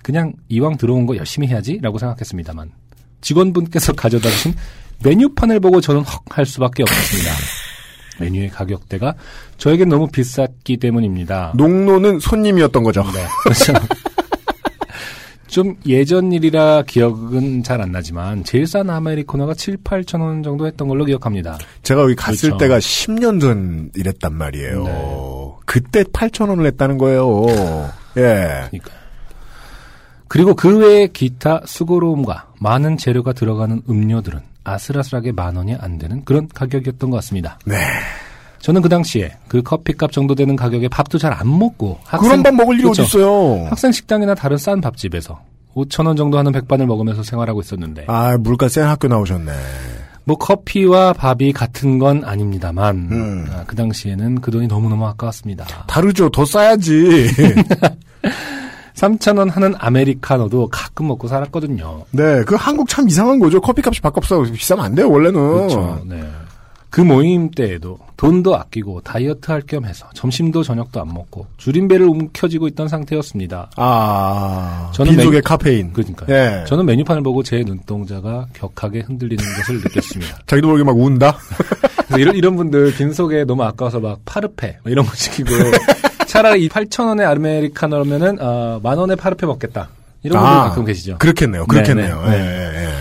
그냥 0.04 0.34
이왕 0.50 0.78
들어온 0.78 1.06
거 1.06 1.16
열심히 1.16 1.48
해야지라고 1.48 2.00
생각했습니다만 2.00 2.70
직원분께서 3.26 3.94
가져다 3.94 4.30
주신 4.30 4.54
메뉴판을 5.04 5.60
보고 5.60 5.82
저는 5.82 6.02
헉 6.04 6.24
할 6.30 6.46
수밖에 6.46 6.84
없었습니다. 6.84 7.32
메뉴의 8.22 8.50
가격대가 8.50 9.16
저에겐 9.58 9.90
너무 9.90 10.08
비쌌기 10.08 10.78
때문입니다. 10.78 11.54
농노는 11.56 12.20
손님이었던 12.20 12.84
거죠. 12.84 13.04
네, 13.14 13.26
그렇죠. 13.44 13.74
좀 15.48 15.76
예전 15.86 16.32
일이라 16.34 16.84
기억은 16.84 17.64
잘 17.64 17.80
안 17.82 17.92
나지만 17.92 18.44
제일 18.44 18.68
싼 18.68 18.90
아메리카노가 18.90 19.54
7, 19.54 19.78
8천 19.78 20.22
원 20.22 20.44
정도 20.44 20.68
했던 20.68 20.88
걸로 20.88 21.06
기억합니다. 21.06 21.58
제가 21.84 22.02
여기 22.02 22.16
갔을 22.16 22.50
그렇죠. 22.50 22.58
때가 22.58 22.80
10년 22.80 23.40
전 23.42 23.90
이랬단 23.96 24.34
말이에요. 24.34 24.84
네. 24.84 25.52
그때 25.66 26.04
8천 26.04 26.50
원을 26.50 26.64
냈다는 26.66 26.98
거예요. 26.98 27.46
예. 28.18 28.68
그러니까. 28.70 28.92
그리고 30.28 30.54
그 30.56 30.78
외에 30.80 31.08
기타 31.08 31.62
수고로움과 31.66 32.48
많은 32.60 32.98
재료가 32.98 33.34
들어가는 33.34 33.82
음료들은 33.90 34.40
아슬아슬하게 34.64 35.32
만 35.32 35.56
원이 35.56 35.76
안 35.80 35.98
되는 36.00 36.24
그런 36.26 36.48
가격이었던 36.48 37.10
것 37.10 37.18
같습니다. 37.18 37.60
네. 37.66 37.76
저는 38.60 38.82
그 38.82 38.90
당시에 38.90 39.32
그 39.48 39.62
커피값 39.62 40.12
정도 40.12 40.34
되는 40.34 40.56
가격에 40.56 40.88
밥도 40.88 41.20
잘 41.20 41.32
안 41.34 41.60
먹고 41.60 42.00
그런 42.20 42.42
밥 42.42 42.52
먹을 42.56 42.74
일이 42.76 42.84
그렇죠. 42.84 43.04
어딨어요. 43.04 43.66
학생 43.70 43.92
식당이나 43.92 44.34
다른 44.34 44.58
싼 44.58 44.82
밥집에서 44.82 45.40
5천 45.76 46.08
원 46.08 46.16
정도 46.16 46.38
하는 46.40 46.52
백반을 46.52 46.88
먹으면서 46.88 47.22
생활하고 47.22 47.62
있었는데 47.62 48.06
아, 48.08 48.38
물가 48.40 48.68
센 48.68 48.86
학교 48.86 49.08
나오셨네. 49.08 49.52
뭐 50.24 50.38
커피와 50.38 51.14
밥이 51.14 51.54
같은 51.54 52.00
건 52.00 52.24
아닙니다만 52.26 52.96
음. 53.12 53.46
아, 53.52 53.64
그 53.68 53.76
당시에는 53.76 54.42
그 54.42 54.50
돈이 54.50 54.66
너무너무 54.66 55.06
아까웠습니다. 55.06 55.66
다르죠. 55.86 56.30
더 56.30 56.44
싸야지. 56.44 57.28
3천 58.96 59.38
원 59.38 59.50
하는 59.50 59.76
아메리카노도 59.78 60.70
가끔 60.72 61.08
먹고 61.08 61.28
살았거든요. 61.28 62.06
네, 62.12 62.44
그 62.46 62.56
한국 62.56 62.88
참 62.88 63.08
이상한 63.08 63.40
거죠. 63.40 63.62
커피값이 63.62 64.02
밥값보다 64.02 64.52
비싸면 64.52 64.86
안 64.86 64.96
돼요, 64.96 65.10
원래는. 65.10 65.40
그렇죠. 65.40 66.02
네. 66.06 66.24
그 66.96 67.02
모임 67.02 67.52
때에도 67.52 68.00
돈도 68.16 68.56
아끼고 68.56 69.02
다이어트 69.02 69.52
할 69.52 69.62
겸 69.68 69.84
해서 69.84 70.08
점심도 70.14 70.64
저녁도 70.64 71.02
안 71.02 71.10
먹고 71.14 71.46
줄임배를 71.58 72.06
움켜쥐고 72.08 72.68
있던 72.70 72.88
상태였습니다. 72.88 73.70
아, 73.76 74.92
저는 74.94 75.12
빈속의 75.12 75.40
메- 75.40 75.42
카페인. 75.42 75.92
그러니까요. 75.92 76.34
예. 76.34 76.64
저는 76.66 76.86
메뉴판을 76.86 77.22
보고 77.22 77.44
제 77.44 77.64
눈동자가 77.66 78.46
격하게 78.54 79.02
흔들리는 79.02 79.44
것을 79.44 79.76
느꼈습니다. 79.82 80.40
자기도 80.48 80.70
모르게 80.70 80.86
막 80.86 80.98
운다? 80.98 81.36
이런, 82.18 82.34
이런 82.34 82.56
분들 82.56 82.94
빈속에 82.96 83.44
너무 83.44 83.64
아까워서 83.64 84.00
막 84.00 84.20
파르페 84.24 84.78
뭐 84.84 84.90
이런 84.90 85.06
거 85.06 85.14
시키고 85.16 85.50
차라리 86.28 86.64
이 86.64 86.70
8,000원의 86.70 87.26
아메리카노면은 87.30 88.38
어, 88.40 88.80
만 88.82 88.98
원의 88.98 89.18
파르페 89.18 89.46
먹겠다. 89.46 89.90
이런 90.24 90.40
분들 90.42 90.58
아, 90.58 90.64
가끔 90.70 90.86
계시죠. 90.86 91.18
그렇겠네요. 91.20 91.66
그렇겠네요. 91.66 92.24
네, 92.24 92.30
네. 92.32 92.38
예, 92.38 92.80
예, 92.80 92.86
예. 92.86 92.95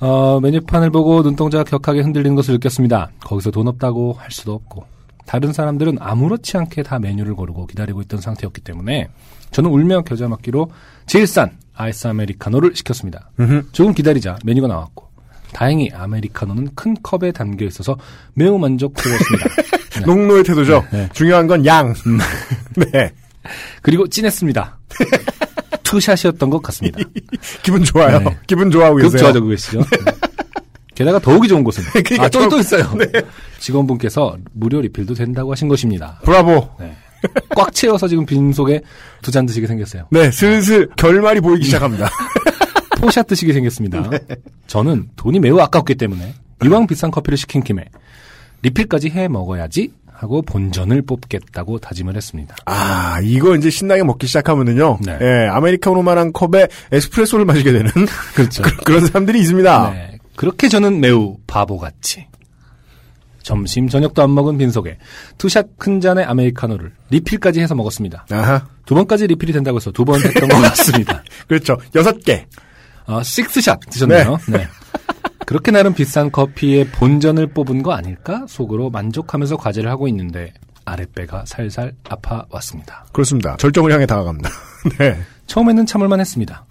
어, 0.00 0.40
메뉴판을 0.40 0.90
보고 0.90 1.22
눈동자가 1.22 1.64
격하게 1.64 2.00
흔들리는 2.00 2.34
것을 2.34 2.54
느꼈습니다. 2.54 3.10
거기서 3.20 3.50
돈 3.50 3.68
없다고 3.68 4.14
할 4.14 4.30
수도 4.30 4.54
없고 4.54 4.84
다른 5.26 5.52
사람들은 5.52 5.98
아무렇지 6.00 6.56
않게 6.56 6.82
다 6.82 6.98
메뉴를 6.98 7.34
고르고 7.34 7.66
기다리고 7.66 8.00
있던 8.02 8.20
상태였기 8.20 8.62
때문에 8.62 9.08
저는 9.50 9.70
울며 9.70 10.02
겨자 10.02 10.26
먹기로 10.28 10.70
제일 11.06 11.26
싼 11.26 11.50
아이스 11.74 12.06
아메리카노를 12.08 12.74
시켰습니다. 12.74 13.30
음흠. 13.38 13.68
조금 13.72 13.92
기다리자 13.94 14.38
메뉴가 14.44 14.68
나왔고 14.68 15.08
다행히 15.52 15.90
아메리카노는 15.92 16.74
큰 16.74 16.96
컵에 17.02 17.32
담겨 17.32 17.66
있어서 17.66 17.96
매우 18.34 18.58
만족스러웠습니다. 18.58 19.48
네. 20.00 20.06
농노의 20.06 20.44
태도죠. 20.44 20.84
네, 20.92 20.98
네. 20.98 21.08
중요한 21.12 21.46
건 21.46 21.66
양. 21.66 21.94
네. 22.92 23.12
그리고 23.82 24.06
진했습니다. 24.08 24.78
투샷이었던 25.90 26.50
것 26.50 26.62
같습니다. 26.62 27.00
기분 27.62 27.82
좋아요. 27.84 28.18
네. 28.20 28.38
기분 28.46 28.70
좋아하고 28.70 28.96
급 28.96 29.02
계세요. 29.04 29.20
좋아지고 29.22 29.46
계시죠. 29.48 29.78
네. 29.90 30.12
게다가 30.94 31.18
더욱이 31.18 31.48
좋은 31.48 31.64
곳은 31.64 31.82
그러니까 32.04 32.24
아, 32.24 32.28
저- 32.28 32.48
또 32.48 32.58
있어요. 32.60 32.84
직원분께서 33.58 34.36
무료 34.52 34.80
리필도 34.80 35.14
된다고 35.14 35.52
하신 35.52 35.68
것입니다. 35.68 36.20
브라보. 36.24 36.68
네. 36.78 36.94
꽉 37.50 37.72
채워서 37.74 38.08
지금 38.08 38.24
빈속에 38.24 38.80
두 39.22 39.30
잔 39.30 39.44
드시게 39.46 39.66
생겼어요. 39.66 40.06
네, 40.10 40.30
슬슬 40.30 40.88
결말이 40.96 41.40
보이기 41.40 41.64
시작합니다. 41.66 42.08
포샷 42.98 43.26
드시게 43.26 43.52
생겼습니다. 43.52 44.08
저는 44.66 45.08
돈이 45.16 45.38
매우 45.40 45.58
아깝기 45.58 45.94
때문에 45.96 46.34
이왕 46.64 46.86
비싼 46.86 47.10
커피를 47.10 47.36
시킨 47.36 47.62
김에 47.62 47.84
리필까지 48.62 49.10
해 49.10 49.28
먹어야지 49.28 49.92
하고 50.20 50.42
본전을 50.42 51.00
뽑겠다고 51.02 51.78
다짐을 51.78 52.14
했습니다. 52.14 52.54
아, 52.66 53.20
이거 53.22 53.56
이제 53.56 53.70
신나게 53.70 54.02
먹기 54.02 54.26
시작하면은요. 54.26 54.98
네. 55.00 55.18
예, 55.18 55.48
아메리카노만 55.48 56.18
한 56.18 56.30
컵에 56.34 56.68
에스프레소를 56.92 57.46
마시게 57.46 57.72
되는 57.72 57.90
그렇죠. 58.36 58.62
그, 58.84 58.90
런 58.92 59.06
사람들이 59.06 59.40
있습니다. 59.40 59.90
네. 59.92 60.18
그렇게 60.36 60.68
저는 60.68 61.00
매우 61.00 61.38
바보같이 61.46 62.26
점심 63.42 63.88
저녁도 63.88 64.22
안 64.22 64.34
먹은 64.34 64.58
빈속에 64.58 64.98
two 65.38 65.55
shot 65.55 65.78
큰 65.78 66.02
잔의 66.02 66.26
아메리카노를 66.26 66.92
리필까지 67.08 67.60
해서 67.60 67.74
먹었습니다. 67.74 68.26
아하. 68.30 68.66
두 68.84 68.94
번까지 68.94 69.26
리필이 69.26 69.54
된다고 69.54 69.76
해서 69.78 69.90
두 69.90 70.04
번 70.04 70.20
했던 70.22 70.48
것 70.50 70.60
같습니다. 70.60 71.22
그렇죠. 71.48 71.78
여섯 71.94 72.22
개. 72.22 72.46
어, 73.06 73.22
식스샷 73.22 73.80
드셨네요. 73.90 74.36
네. 74.48 74.68
그렇게 75.50 75.72
나름 75.72 75.94
비싼 75.94 76.30
커피의 76.30 76.86
본전을 76.92 77.48
뽑은 77.48 77.82
거 77.82 77.90
아닐까? 77.90 78.44
속으로 78.46 78.88
만족하면서 78.88 79.56
과제를 79.56 79.90
하고 79.90 80.06
있는데 80.06 80.52
아랫배가 80.84 81.42
살살 81.44 81.92
아파왔습니다. 82.08 83.06
그렇습니다. 83.12 83.56
절정을 83.56 83.90
향해 83.90 84.06
다가갑니다. 84.06 84.48
네. 85.00 85.18
처음에는 85.48 85.86
참을만 85.86 86.20
했습니다. 86.20 86.64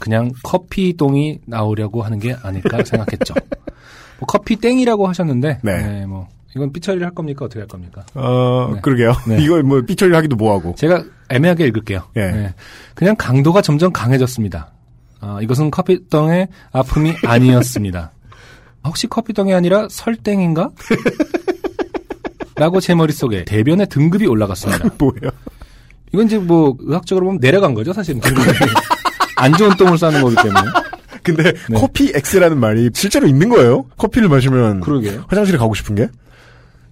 그냥 0.00 0.32
커피똥이 0.42 1.38
나오려고 1.46 2.02
하는 2.02 2.18
게 2.18 2.34
아닐까 2.42 2.82
생각했죠. 2.82 3.32
뭐 4.18 4.26
커피 4.26 4.56
땡이라고 4.56 5.06
하셨는데, 5.06 5.60
네. 5.62 5.76
네, 5.86 6.06
뭐 6.06 6.26
이건 6.56 6.72
삐처리를 6.72 7.06
할 7.06 7.14
겁니까? 7.14 7.44
어떻게 7.44 7.60
할 7.60 7.68
겁니까? 7.68 8.04
어, 8.14 8.72
네. 8.74 8.80
그러게요. 8.80 9.12
네. 9.28 9.38
이걸 9.44 9.62
뭐 9.62 9.82
삐처리 9.82 10.12
하기도 10.12 10.34
뭐하고. 10.34 10.74
제가 10.74 11.04
애매하게 11.28 11.68
읽을게요. 11.68 12.02
예. 12.16 12.26
네. 12.32 12.54
그냥 12.96 13.14
강도가 13.16 13.62
점점 13.62 13.92
강해졌습니다. 13.92 14.72
아, 15.20 15.38
이것은 15.40 15.70
커피덩의 15.70 16.48
아픔이 16.72 17.14
아니었습니다. 17.24 18.12
혹시 18.86 19.06
커피덩이 19.06 19.52
아니라 19.54 19.88
설땡인가? 19.90 20.70
라고 22.56 22.80
제 22.80 22.94
머릿속에 22.94 23.44
대변의 23.44 23.88
등급이 23.88 24.26
올라갔습니다. 24.26 24.88
뭐예요? 24.98 25.30
이건 26.12 26.26
이제 26.26 26.38
뭐 26.38 26.76
의학적으로 26.80 27.26
보면 27.26 27.40
내려간 27.40 27.74
거죠, 27.74 27.92
사실은. 27.92 28.20
안 29.36 29.52
좋은 29.52 29.76
똥을 29.76 29.98
싸는 29.98 30.22
거기 30.22 30.34
때문에. 30.36 30.60
근데 31.22 31.42
네. 31.68 31.78
커피 31.78 32.12
X라는 32.14 32.58
말이 32.58 32.88
실제로 32.94 33.26
있는 33.26 33.48
거예요? 33.48 33.84
커피를 33.98 34.28
마시면 34.28 34.80
그러게요. 34.80 35.24
화장실에 35.28 35.58
가고 35.58 35.74
싶은 35.74 35.94
게? 35.96 36.08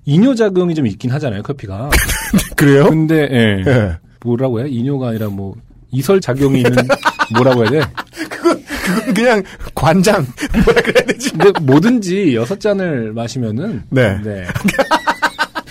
이뇨 0.05 0.35
작용이 0.35 0.75
좀 0.75 0.87
있긴 0.87 1.11
하잖아요, 1.13 1.43
커피가. 1.43 1.89
그래요? 2.57 2.89
근데, 2.91 3.29
예. 3.31 3.71
예. 3.71 3.97
뭐라고 4.23 4.59
해요? 4.59 4.67
이뇨가 4.69 5.09
아니라 5.09 5.29
뭐, 5.29 5.55
이설 5.91 6.21
작용이 6.21 6.59
있는, 6.59 6.73
뭐라고 7.35 7.63
해야 7.63 7.71
돼? 7.71 7.81
그건 8.85 9.15
그냥 9.15 9.43
관장 9.75 10.27
뭐라 10.65 10.83
그래야 10.83 11.05
되지? 11.07 11.31
근데 11.31 11.53
뭐든지 11.61 12.35
여섯 12.37 12.61
잔을 12.61 13.13
마시면은. 13.13 13.83
네. 13.91 14.19
네. 14.23 14.45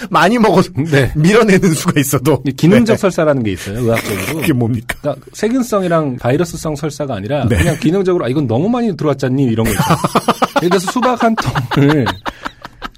많이 0.09 0.37
먹어서 0.37 0.69
네. 0.91 1.11
밀어내는 1.15 1.73
수가 1.73 1.99
있어도 1.99 2.43
이 2.45 2.51
기능적 2.51 2.97
네. 2.97 3.01
설사라는 3.01 3.41
게 3.41 3.51
있어요, 3.53 3.79
의학적으로. 3.79 4.41
그게 4.41 4.53
뭡니까? 4.53 4.95
그러니까 5.01 5.25
세균성이랑 5.33 6.17
바이러스성 6.17 6.75
설사가 6.75 7.15
아니라 7.15 7.47
네. 7.47 7.57
그냥 7.57 7.77
기능적으로 7.79 8.25
아 8.25 8.27
이건 8.27 8.45
너무 8.45 8.67
많이 8.69 8.95
들어왔잖니 8.95 9.43
이런 9.45 9.65
거 9.65 9.71
있어요. 9.71 9.97
예를 10.61 10.69
들어서 10.71 10.91
수박 10.91 11.23
한 11.23 11.35
통을 11.73 12.05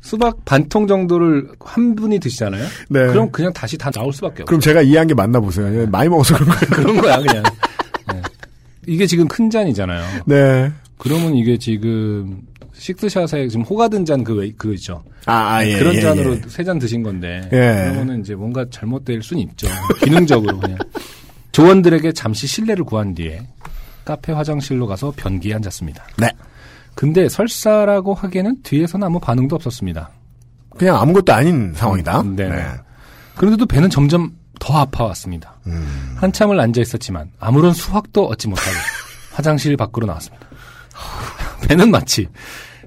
수박 0.01 0.43
반 0.45 0.67
통 0.67 0.87
정도를 0.87 1.47
한 1.63 1.95
분이 1.95 2.19
드시잖아요. 2.19 2.63
네. 2.89 3.07
그럼 3.07 3.31
그냥 3.31 3.53
다시 3.53 3.77
다 3.77 3.91
나올 3.91 4.11
수밖에 4.11 4.41
없어요. 4.41 4.45
그럼 4.45 4.59
제가 4.59 4.81
이해한 4.81 5.07
게 5.07 5.13
맞나 5.13 5.39
보세요. 5.39 5.87
많이 5.87 6.09
먹어서 6.09 6.35
그런 6.35 6.49
거예요. 6.49 6.69
그런 6.71 7.01
거야 7.01 7.17
그냥. 7.19 7.43
네. 8.85 8.93
이게 8.93 9.07
지금 9.07 9.27
큰 9.27 9.49
잔이잖아요. 9.49 10.23
네. 10.25 10.71
그러면 10.97 11.35
이게 11.35 11.57
지금 11.57 12.41
식스샷에 12.73 13.47
지금 13.47 13.65
호가든 13.65 14.05
잔 14.05 14.23
그, 14.23 14.51
그거 14.57 14.73
있죠. 14.73 15.03
아, 15.25 15.55
아, 15.55 15.65
예. 15.65 15.77
그런 15.77 15.95
예, 15.95 16.01
잔으로 16.01 16.35
예. 16.35 16.41
세잔 16.47 16.77
드신 16.79 17.03
건데. 17.03 17.41
예. 17.51 17.89
그러면은 17.89 18.21
이제 18.21 18.35
뭔가 18.35 18.65
잘못될 18.69 19.21
순 19.23 19.39
있죠. 19.39 19.67
기능적으로 20.03 20.59
그냥. 20.59 20.77
조원들에게 21.51 22.11
잠시 22.11 22.47
신뢰를 22.47 22.83
구한 22.83 23.15
뒤에 23.15 23.47
카페 24.03 24.33
화장실로 24.33 24.87
가서 24.87 25.13
변기에 25.15 25.55
앉았습니다. 25.55 26.03
네. 26.17 26.29
근데 26.95 27.27
설사라고 27.27 28.13
하기에는 28.13 28.61
뒤에서는 28.63 29.05
아무 29.05 29.19
반응도 29.19 29.55
없었습니다. 29.55 30.09
그냥 30.77 30.97
아무것도 30.99 31.33
아닌 31.33 31.73
상황이다. 31.73 32.21
음, 32.21 32.35
네. 32.35 32.49
그런데도 33.35 33.65
배는 33.65 33.89
점점 33.89 34.31
더 34.59 34.77
아파왔습니다. 34.79 35.55
음. 35.67 36.15
한참을 36.17 36.59
앉아 36.59 36.81
있었지만 36.81 37.31
아무런 37.39 37.73
수확도 37.73 38.25
얻지 38.27 38.47
못하고 38.47 38.75
화장실 39.33 39.75
밖으로 39.77 40.05
나왔습니다. 40.07 40.45
배는 41.67 41.91
마치 41.91 42.27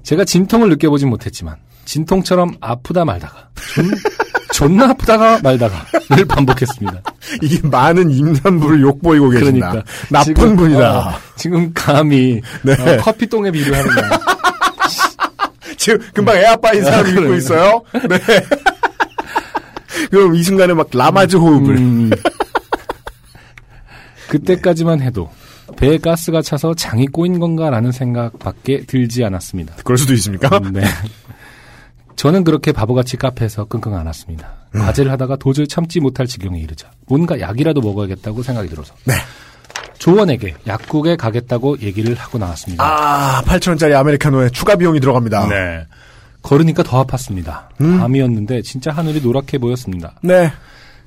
제가 0.03 0.25
진통을 0.25 0.69
느껴보진 0.69 1.09
못했지만 1.09 1.55
진통처럼 1.85 2.55
아프다 2.61 3.05
말다가 3.05 3.49
존, 3.73 3.91
존나 4.53 4.89
아프다가 4.89 5.39
말다가 5.41 5.85
늘 6.15 6.25
반복했습니다. 6.25 7.01
이게 7.41 7.67
많은 7.67 8.09
임산부를 8.11 8.81
욕보이고 8.81 9.29
계신다. 9.29 9.69
그러니까 9.69 9.91
나쁜 10.09 10.35
지금, 10.35 10.55
분이다. 10.55 10.99
어, 10.99 11.13
지금 11.35 11.71
감히 11.73 12.41
네. 12.63 12.73
어, 12.73 12.97
커피똥에 12.97 13.51
비유하느냐. 13.51 14.09
지금 15.77 15.99
금방 16.13 16.35
애 16.37 16.45
아빠인 16.45 16.83
사람 16.83 17.05
아, 17.05 17.09
읽고 17.09 17.21
그래요. 17.21 17.35
있어요. 17.35 17.81
네. 17.93 18.19
그럼 20.11 20.35
이 20.35 20.43
순간에 20.43 20.73
막 20.73 20.89
라마즈 20.91 21.35
호흡을. 21.35 21.77
음. 21.77 22.09
그때까지만 24.29 25.01
해도 25.01 25.29
배에 25.77 25.97
가스가 25.97 26.41
차서 26.41 26.75
장이 26.75 27.07
꼬인 27.07 27.39
건가라는 27.39 27.91
생각밖에 27.91 28.85
들지 28.85 29.23
않았습니다. 29.23 29.75
그럴 29.83 29.97
수도 29.97 30.13
있습니까? 30.13 30.59
네. 30.71 30.83
저는 32.15 32.43
그렇게 32.43 32.71
바보같이 32.71 33.17
카페에서 33.17 33.65
끙끙 33.65 33.95
앓았습니다. 33.95 34.51
음. 34.75 34.81
과제를 34.81 35.11
하다가 35.11 35.37
도저히 35.37 35.67
참지 35.67 35.99
못할 35.99 36.27
지경에 36.27 36.59
이르자 36.59 36.91
뭔가 37.07 37.39
약이라도 37.39 37.81
먹어야겠다고 37.81 38.43
생각이 38.43 38.69
들어서 38.69 38.93
네. 39.05 39.13
조원에게 39.99 40.55
약국에 40.67 41.15
가겠다고 41.15 41.79
얘기를 41.81 42.15
하고 42.15 42.37
나왔습니다. 42.37 42.83
아, 42.83 43.41
8천원짜리 43.43 43.95
아메리카노에 43.95 44.49
추가 44.49 44.75
비용이 44.75 44.99
들어갑니다. 44.99 45.47
네. 45.47 45.85
걸으니까 46.41 46.83
더 46.83 47.05
아팠습니다. 47.05 47.67
음. 47.81 47.99
밤이었는데 47.99 48.61
진짜 48.61 48.91
하늘이 48.91 49.21
노랗게 49.21 49.57
보였습니다. 49.57 50.15
네. 50.23 50.51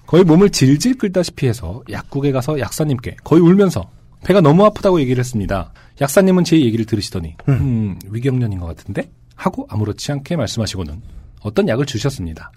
거의 0.06 0.24
몸을 0.24 0.50
질질 0.50 0.98
끌다시피 0.98 1.46
해서 1.46 1.82
약국에 1.90 2.32
가서 2.32 2.58
약사님께 2.58 3.16
거의 3.24 3.40
울면서 3.42 3.88
배가 4.24 4.40
너무 4.40 4.64
아프다고 4.64 5.00
얘기를 5.00 5.20
했습니다. 5.20 5.72
약사님은 6.00 6.44
제 6.44 6.60
얘기를 6.60 6.84
들으시더니 6.84 7.36
음, 7.48 7.98
위경련인 8.10 8.60
것 8.60 8.66
같은데? 8.66 9.10
하고 9.34 9.66
아무렇지 9.70 10.12
않게 10.12 10.36
말씀하시고는 10.36 11.00
어떤 11.40 11.68
약을 11.68 11.86
주셨습니다. 11.86 12.52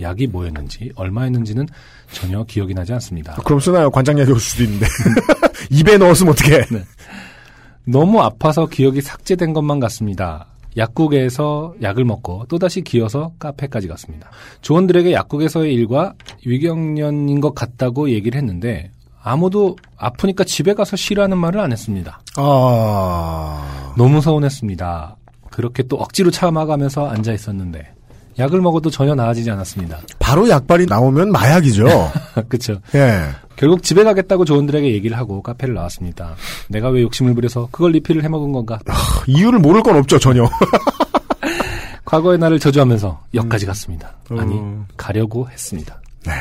약이 0.00 0.26
뭐였는지 0.26 0.92
얼마였는지는 0.94 1.66
전혀 2.12 2.44
기억이 2.44 2.74
나지 2.74 2.92
않습니다. 2.94 3.34
그럼 3.44 3.60
쓰나요? 3.60 3.90
관장약이 3.90 4.30
올 4.30 4.38
수도 4.38 4.64
있는데. 4.64 4.86
입에 5.70 5.96
넣었으면 5.96 6.32
어떡해. 6.32 6.66
너무 7.84 8.20
아파서 8.20 8.66
기억이 8.66 9.00
삭제된 9.00 9.52
것만 9.52 9.80
같습니다. 9.80 10.48
약국에서 10.76 11.74
약을 11.82 12.04
먹고 12.04 12.44
또다시 12.48 12.82
기어서 12.82 13.32
카페까지 13.38 13.88
갔습니다. 13.88 14.30
조원들에게 14.60 15.12
약국에서의 15.12 15.74
일과 15.74 16.14
위경련인 16.44 17.40
것 17.40 17.54
같다고 17.54 18.10
얘기를 18.10 18.38
했는데 18.38 18.90
아무도 19.22 19.76
아프니까 19.96 20.44
집에 20.44 20.74
가서 20.74 20.96
쉬라는 20.96 21.38
말을 21.38 21.60
안 21.60 21.72
했습니다. 21.72 22.20
아. 22.36 23.94
너무 23.96 24.20
서운했습니다. 24.20 25.16
그렇게 25.50 25.82
또 25.82 25.96
억지로 25.96 26.30
참아가면서 26.30 27.08
앉아 27.08 27.32
있었는데 27.32 27.92
약을 28.38 28.60
먹어도 28.60 28.90
전혀 28.90 29.14
나아지지 29.14 29.50
않았습니다. 29.50 29.98
바로 30.18 30.48
약발이 30.48 30.86
나오면 30.86 31.32
마약이죠. 31.32 31.86
그렇죠. 32.48 32.80
예. 32.94 33.22
결국 33.56 33.82
집에 33.82 34.04
가겠다고 34.04 34.44
조원들에게 34.44 34.92
얘기를 34.92 35.16
하고 35.16 35.42
카페를 35.42 35.74
나왔습니다. 35.74 36.36
내가 36.68 36.88
왜 36.90 37.02
욕심을 37.02 37.34
부려서 37.34 37.68
그걸 37.70 37.92
리필을 37.92 38.22
해먹은 38.24 38.52
건가? 38.52 38.78
이유를 39.26 39.58
모를 39.60 39.82
건 39.82 39.96
없죠, 39.96 40.18
전혀. 40.18 40.48
과거의 42.04 42.38
나를 42.38 42.58
저주하면서 42.58 43.24
역까지 43.34 43.66
갔습니다. 43.66 44.16
아니, 44.30 44.54
음. 44.58 44.86
가려고 44.96 45.48
했습니다. 45.50 46.00
네. 46.24 46.32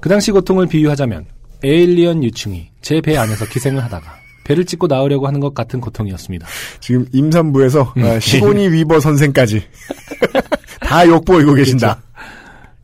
그 0.00 0.08
당시 0.08 0.30
고통을 0.32 0.66
비유하자면 0.66 1.26
에일리언 1.62 2.22
유충이 2.24 2.70
제 2.82 3.00
배 3.00 3.16
안에서 3.16 3.44
기생을 3.46 3.82
하다가 3.84 4.14
배를 4.44 4.64
찍고 4.64 4.86
나오려고 4.88 5.26
하는 5.26 5.38
것 5.40 5.54
같은 5.54 5.80
고통이었습니다. 5.80 6.46
지금 6.80 7.06
임산부에서 7.12 7.94
음. 7.96 8.04
아, 8.04 8.18
시보니 8.18 8.68
위버 8.68 8.98
선생까지 9.00 9.62
다 10.80 11.06
욕보이고 11.06 11.54
계신다. 11.54 12.00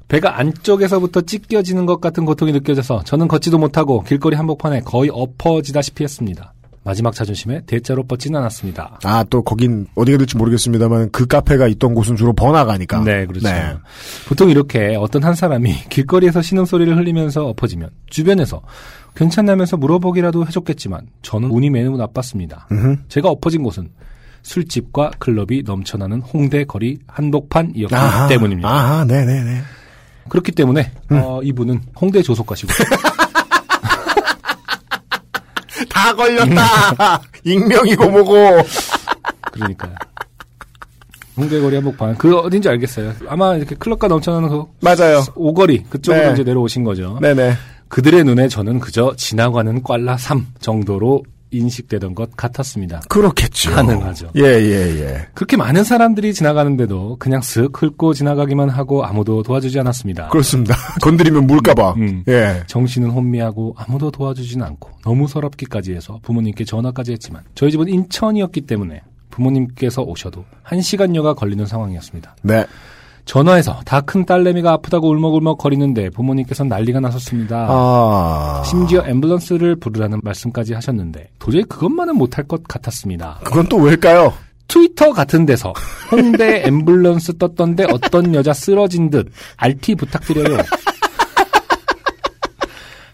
배가 0.08 0.38
안쪽에서부터 0.38 1.22
찢겨지는 1.22 1.86
것 1.86 2.00
같은 2.00 2.24
고통이 2.24 2.52
느껴져서 2.52 3.02
저는 3.04 3.28
걷지도 3.28 3.58
못하고 3.58 4.02
길거리 4.02 4.36
한복판에 4.36 4.80
거의 4.80 5.10
엎어지다시피 5.12 6.04
했습니다. 6.04 6.52
마지막 6.84 7.12
자존심에 7.12 7.62
대자로 7.66 8.04
뻗지는 8.04 8.38
않았습니다. 8.38 9.00
아, 9.02 9.24
또 9.28 9.42
거긴 9.42 9.88
어디가 9.96 10.18
될지 10.18 10.36
모르겠습니다만 10.36 11.10
그 11.10 11.26
카페가 11.26 11.66
있던 11.66 11.94
곳은 11.94 12.14
주로 12.14 12.32
번화가니까. 12.32 13.02
네, 13.02 13.26
그렇죠. 13.26 13.48
보통 14.28 14.50
이렇게 14.50 14.94
어떤 14.94 15.24
한 15.24 15.34
사람이 15.34 15.74
길거리에서 15.88 16.42
신음소리를 16.42 16.96
흘리면서 16.96 17.44
엎어지면 17.48 17.90
주변에서 18.08 18.62
괜찮냐면서 19.16 19.76
물어보기라도 19.76 20.46
해줬겠지만 20.46 21.08
저는 21.22 21.50
운이 21.50 21.70
매우 21.70 21.96
나빴습니다. 21.96 22.68
음흠. 22.70 22.96
제가 23.08 23.30
엎어진 23.30 23.64
곳은 23.64 23.88
술집과 24.42 25.10
클럽이 25.18 25.64
넘쳐나는 25.64 26.20
홍대 26.20 26.62
거리 26.62 26.98
한복판이었기 27.08 27.92
아하, 27.92 28.28
때문입니다. 28.28 28.68
아하, 28.68 29.04
네네네. 29.04 29.62
그렇기 30.28 30.52
때문에 30.52 30.92
어, 31.10 31.40
이분은 31.42 31.80
홍대 32.00 32.22
조속가시고 32.22 32.72
다 35.88 36.14
걸렸다! 36.14 37.20
익명이고 37.44 38.08
뭐고. 38.10 38.34
그러니까요. 39.52 39.94
홍대 41.36 41.60
거리 41.60 41.74
한복판 41.76 42.16
그 42.16 42.34
어딘지 42.36 42.68
알겠어요. 42.68 43.12
아마 43.28 43.54
이렇게 43.56 43.74
클럽가 43.74 44.08
넘쳐나는 44.08 44.48
그 44.48 44.64
맞아요. 44.80 45.22
오거리 45.34 45.84
그쪽으로 45.84 46.26
네. 46.26 46.32
이제 46.32 46.42
내려오신 46.44 46.84
거죠. 46.84 47.18
네네. 47.20 47.54
그들의 47.88 48.24
눈에 48.24 48.48
저는 48.48 48.80
그저 48.80 49.14
지나가는 49.16 49.82
꽐라 49.82 50.16
3 50.16 50.46
정도로 50.60 51.22
인식되던 51.50 52.14
것 52.14 52.36
같았습니다. 52.36 53.02
그렇겠죠. 53.08 53.72
가능하죠. 53.72 54.30
예, 54.36 54.42
예, 54.42 55.00
예. 55.00 55.26
그렇게 55.34 55.56
많은 55.56 55.84
사람들이 55.84 56.34
지나가는데도 56.34 57.16
그냥 57.18 57.40
슥 57.40 57.70
훑고 57.72 58.14
지나가기만 58.14 58.68
하고 58.68 59.04
아무도 59.04 59.42
도와주지 59.42 59.78
않았습니다. 59.80 60.28
그렇습니다. 60.28 60.74
건드리면 61.02 61.46
물까봐. 61.46 61.94
음. 61.94 62.24
예. 62.28 62.62
정신은 62.66 63.10
혼미하고 63.10 63.74
아무도 63.78 64.10
도와주진 64.10 64.62
않고 64.62 64.90
너무 65.04 65.28
서럽기까지 65.28 65.94
해서 65.94 66.18
부모님께 66.22 66.64
전화까지 66.64 67.12
했지만 67.12 67.42
저희 67.54 67.70
집은 67.70 67.88
인천이었기 67.88 68.62
때문에 68.62 69.02
부모님께서 69.30 70.02
오셔도 70.02 70.44
한 70.62 70.80
시간여가 70.80 71.34
걸리는 71.34 71.66
상황이었습니다. 71.66 72.36
네. 72.42 72.66
전화해서 73.26 73.80
다 73.84 74.00
큰 74.06 74.24
딸내미가 74.24 74.72
아프다고 74.72 75.10
울먹울먹 75.10 75.58
거리는데 75.58 76.10
부모님께서는 76.10 76.68
난리가 76.68 77.00
나섰습니다. 77.00 77.66
아. 77.68 78.62
심지어 78.64 79.02
앰뷸런스를 79.02 79.80
부르라는 79.80 80.20
말씀까지 80.22 80.74
하셨는데 80.74 81.28
도저히 81.40 81.64
그것만은 81.64 82.16
못할 82.16 82.46
것 82.46 82.62
같았습니다. 82.68 83.40
그건 83.44 83.66
또 83.68 83.78
왜일까요? 83.78 84.32
트위터 84.68 85.12
같은 85.12 85.44
데서 85.46 85.72
홍대 86.10 86.62
앰뷸런스 86.64 87.38
떴던데 87.38 87.86
어떤 87.92 88.34
여자 88.34 88.52
쓰러진 88.52 89.10
듯 89.10 89.28
RT 89.56 89.96
부탁드려요. 89.96 90.58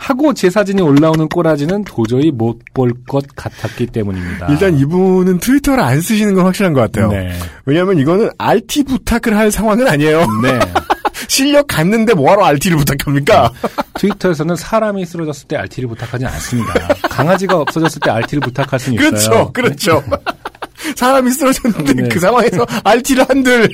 하고 0.03 0.35
제 0.35 0.51
사진이 0.51 0.83
올라오는 0.83 1.29
꼬라지는 1.29 1.85
도저히 1.85 2.31
못 2.33 2.59
볼 2.75 2.93
것 3.07 3.25
같았기 3.37 3.87
때문입니다. 3.87 4.47
일단 4.49 4.77
이분은 4.79 5.39
트위터를 5.39 5.83
안 5.83 6.01
쓰시는 6.01 6.35
건 6.35 6.47
확실한 6.47 6.73
것 6.73 6.81
같아요. 6.81 7.09
네. 7.11 7.33
왜냐하면 7.67 7.99
이거는 7.99 8.31
RT 8.39 8.85
부탁을 8.85 9.37
할 9.37 9.51
상황은 9.53 9.87
아니에요. 9.87 10.27
네. 10.43 10.59
실력 11.29 11.67
갔는데 11.69 12.15
뭐하러 12.15 12.45
RT를 12.47 12.77
부탁합니까? 12.79 13.51
트위터에서는 13.95 14.57
사람이 14.57 15.05
쓰러졌을 15.07 15.47
때 15.49 15.57
RT를 15.57 15.89
부탁하지 15.91 16.27
않습니다. 16.27 16.73
강아지가 17.11 17.59
없어졌을 17.59 18.01
때 18.01 18.11
RT를 18.11 18.41
부탁할 18.41 18.81
수는 18.81 18.99
그렇죠, 18.99 19.17
있어요. 19.17 19.53
그렇죠. 19.53 20.03
사람이 20.97 21.31
쓰러졌는데 21.31 21.93
네. 21.95 22.09
그 22.09 22.19
상황에서 22.19 22.67
RT를 22.85 23.25
한들 23.29 23.69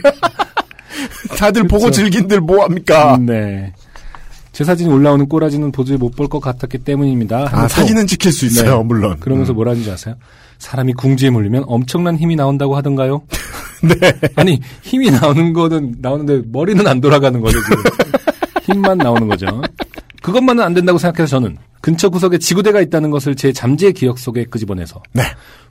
다들 1.38 1.62
보고 1.64 1.84
그렇죠. 1.84 2.02
즐긴들 2.02 2.40
뭐합니까? 2.40 3.18
네. 3.20 3.72
제 4.58 4.64
사진이 4.64 4.92
올라오는 4.92 5.28
꼬라지는 5.28 5.70
도저히 5.70 5.96
못볼 5.98 6.26
것 6.26 6.40
같았기 6.40 6.78
때문입니다. 6.78 7.48
아, 7.52 7.68
사진은 7.68 8.08
찍힐 8.08 8.32
수 8.32 8.44
있어요, 8.44 8.78
네. 8.78 8.82
물론. 8.82 9.16
그러면서 9.20 9.52
음. 9.52 9.54
뭐라는지 9.54 9.88
아세요? 9.88 10.16
사람이 10.58 10.94
궁지에 10.94 11.30
몰리면 11.30 11.62
엄청난 11.68 12.16
힘이 12.16 12.34
나온다고 12.34 12.76
하던가요? 12.76 13.22
네. 13.86 14.12
아니 14.34 14.60
힘이 14.82 15.12
나오는 15.12 15.52
거는 15.52 15.98
나오는데 16.00 16.42
머리는 16.50 16.84
안 16.88 17.00
돌아가는 17.00 17.40
거죠 17.40 17.56
지금. 17.62 17.76
힘만 18.64 18.98
나오는 18.98 19.28
거죠. 19.28 19.46
그것만은 20.22 20.64
안 20.64 20.74
된다고 20.74 20.98
생각해서 20.98 21.36
저는 21.36 21.56
근처 21.80 22.08
구석에 22.08 22.38
지구대가 22.38 22.80
있다는 22.80 23.10
것을 23.10 23.36
제 23.36 23.52
잠재 23.52 23.92
기억 23.92 24.18
속에 24.18 24.44
끄집어내서 24.46 25.00
네. 25.12 25.22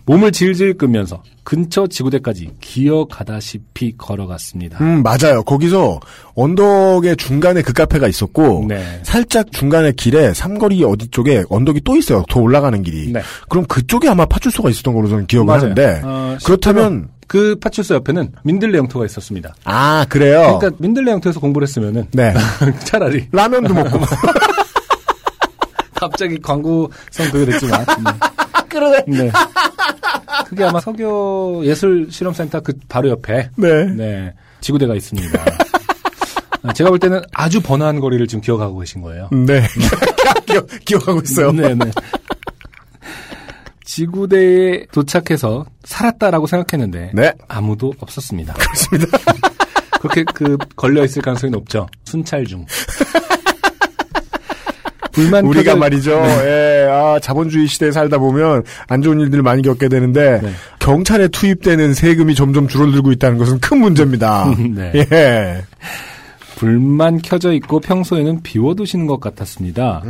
몸을 0.07 0.31
질질 0.31 0.77
끄면서 0.77 1.21
근처 1.43 1.85
지구대까기 1.85 2.49
기어가다시피 2.61 3.95
걸어갔습니다. 3.97 4.79
음, 4.81 5.03
맞아요. 5.03 5.43
거기서 5.43 5.99
언덕의 6.35 7.17
중간에 7.17 7.61
그 7.61 7.73
카페가 7.73 8.07
있었고, 8.07 8.65
네. 8.67 8.99
살짝 9.03 9.51
중간에 9.51 9.91
길에 9.91 10.33
삼거리 10.33 10.83
어디 10.83 11.09
쪽에 11.09 11.43
언덕이 11.49 11.81
또 11.81 11.95
있어요. 11.97 12.23
더 12.29 12.39
올라가는 12.39 12.81
길이. 12.81 13.11
네. 13.11 13.21
그럼 13.49 13.65
그쪽에 13.65 14.07
아마 14.09 14.25
파출소가 14.25 14.69
있었던 14.69 14.93
걸로 14.93 15.07
저는 15.09 15.27
기억을 15.27 15.45
맞아요. 15.45 15.61
하는데, 15.61 16.01
어, 16.03 16.37
그렇다면, 16.43 17.09
그 17.27 17.57
파출소 17.59 17.95
옆에는 17.95 18.31
민들레 18.43 18.77
영토가 18.77 19.05
있었습니다. 19.05 19.53
아, 19.65 20.05
그래요? 20.07 20.57
그러니까 20.59 20.71
민들레 20.79 21.11
영토에서 21.11 21.41
공부를 21.41 21.67
했으면은 21.67 22.07
네. 22.13 22.33
차라리 22.85 23.27
라면도 23.33 23.73
먹고. 23.73 23.99
갑자기 25.93 26.39
광고성 26.39 27.31
그게 27.31 27.51
됐지만. 27.51 27.85
네. 28.03 28.65
그러네. 28.69 29.03
네. 29.07 29.31
그게 30.45 30.63
아마 30.63 30.79
서교 30.79 31.65
예술 31.65 32.07
실험센터 32.09 32.61
그 32.61 32.73
바로 32.87 33.09
옆에 33.09 33.49
네. 33.55 33.85
네 33.85 34.33
지구대가 34.61 34.95
있습니다. 34.95 35.45
아, 36.63 36.73
제가 36.73 36.89
볼 36.89 36.99
때는 36.99 37.21
아주 37.33 37.61
번화한 37.61 37.99
거리를 37.99 38.27
지금 38.27 38.41
기억하고 38.41 38.79
계신 38.79 39.01
거예요. 39.01 39.29
네. 39.31 39.63
기억, 40.45 40.67
기억 40.85 41.07
하고 41.07 41.21
있어요. 41.21 41.51
네, 41.51 41.73
네. 41.73 41.91
지구대에 43.85 44.85
도착해서 44.91 45.65
살았다라고 45.83 46.45
생각했는데 46.45 47.11
네. 47.13 47.33
아무도 47.47 47.93
없었습니다. 47.99 48.53
그렇습니다. 48.53 49.17
그렇게 50.01 50.23
그 50.33 50.57
걸려 50.75 51.03
있을 51.03 51.21
가능성이 51.21 51.51
높죠. 51.51 51.87
순찰 52.03 52.45
중. 52.45 52.65
불만 55.17 55.45
우리가 55.45 55.73
켜져- 55.73 55.79
말이죠. 55.79 56.21
네. 56.21 56.45
예, 56.45 56.87
아, 56.91 57.19
자본주의 57.19 57.67
시대에 57.67 57.91
살다 57.91 58.19
보면 58.19 58.63
안 58.87 59.01
좋은 59.01 59.19
일들을 59.19 59.41
많이 59.43 59.61
겪게 59.63 59.89
되는데 59.89 60.39
네. 60.43 60.51
경찰에 60.79 61.27
투입되는 61.29 61.93
세금이 61.95 62.35
점점 62.35 62.67
줄어들고 62.67 63.11
있다는 63.13 63.37
것은 63.39 63.59
큰 63.59 63.79
문제입니다. 63.79 64.53
네. 64.75 64.91
예. 65.11 65.61
불만 66.57 67.19
켜져 67.21 67.53
있고 67.53 67.79
평소에는 67.79 68.41
비워두시는 68.41 69.05
것 69.07 69.19
같았습니다. 69.19 70.01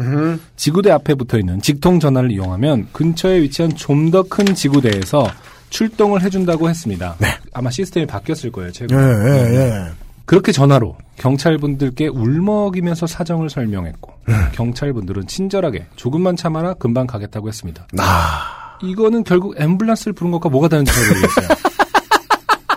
지구대 0.56 0.91
앞에 0.91 1.13
붙어 1.15 1.38
있는 1.38 1.62
직통 1.62 2.00
전화를 2.00 2.32
이용하면 2.32 2.88
근처에 2.93 3.41
위치한 3.41 3.74
좀 3.76 4.12
더 4.12 4.24
큰 4.24 4.54
지구대에서 4.56 5.28
출동을 5.70 6.22
해준다고 6.22 6.70
했습니다. 6.70 7.15
아마 7.54 7.70
시스템이 7.70 8.06
바뀌었을 8.06 8.52
거예요. 8.52 8.70
예, 8.70 8.72
최근. 8.72 8.98
예, 8.98 9.56
예. 9.56 9.84
그렇게 10.27 10.51
전화로 10.51 10.95
경찰분들께 11.15 12.07
울먹이면서 12.09 13.07
사정을 13.07 13.49
설명했고 13.49 14.13
경찰분들은 14.51 15.25
친절하게 15.25 15.87
조금만 15.95 16.35
참아라 16.35 16.73
금방 16.75 17.07
가겠다고 17.07 17.47
했습니다. 17.47 17.87
아, 17.97 18.77
이거는 18.83 19.23
결국 19.23 19.55
앰뷸런스를 19.55 20.15
부른 20.15 20.31
것과 20.33 20.49
뭐가 20.49 20.67
다른지 20.67 20.91
잘 20.93 21.07
모르겠어요. 21.07 21.47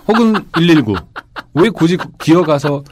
혹은 0.09 0.33
119. 0.53 0.95
왜 1.55 1.69
굳이 1.71 1.99
기어가서 2.21 2.85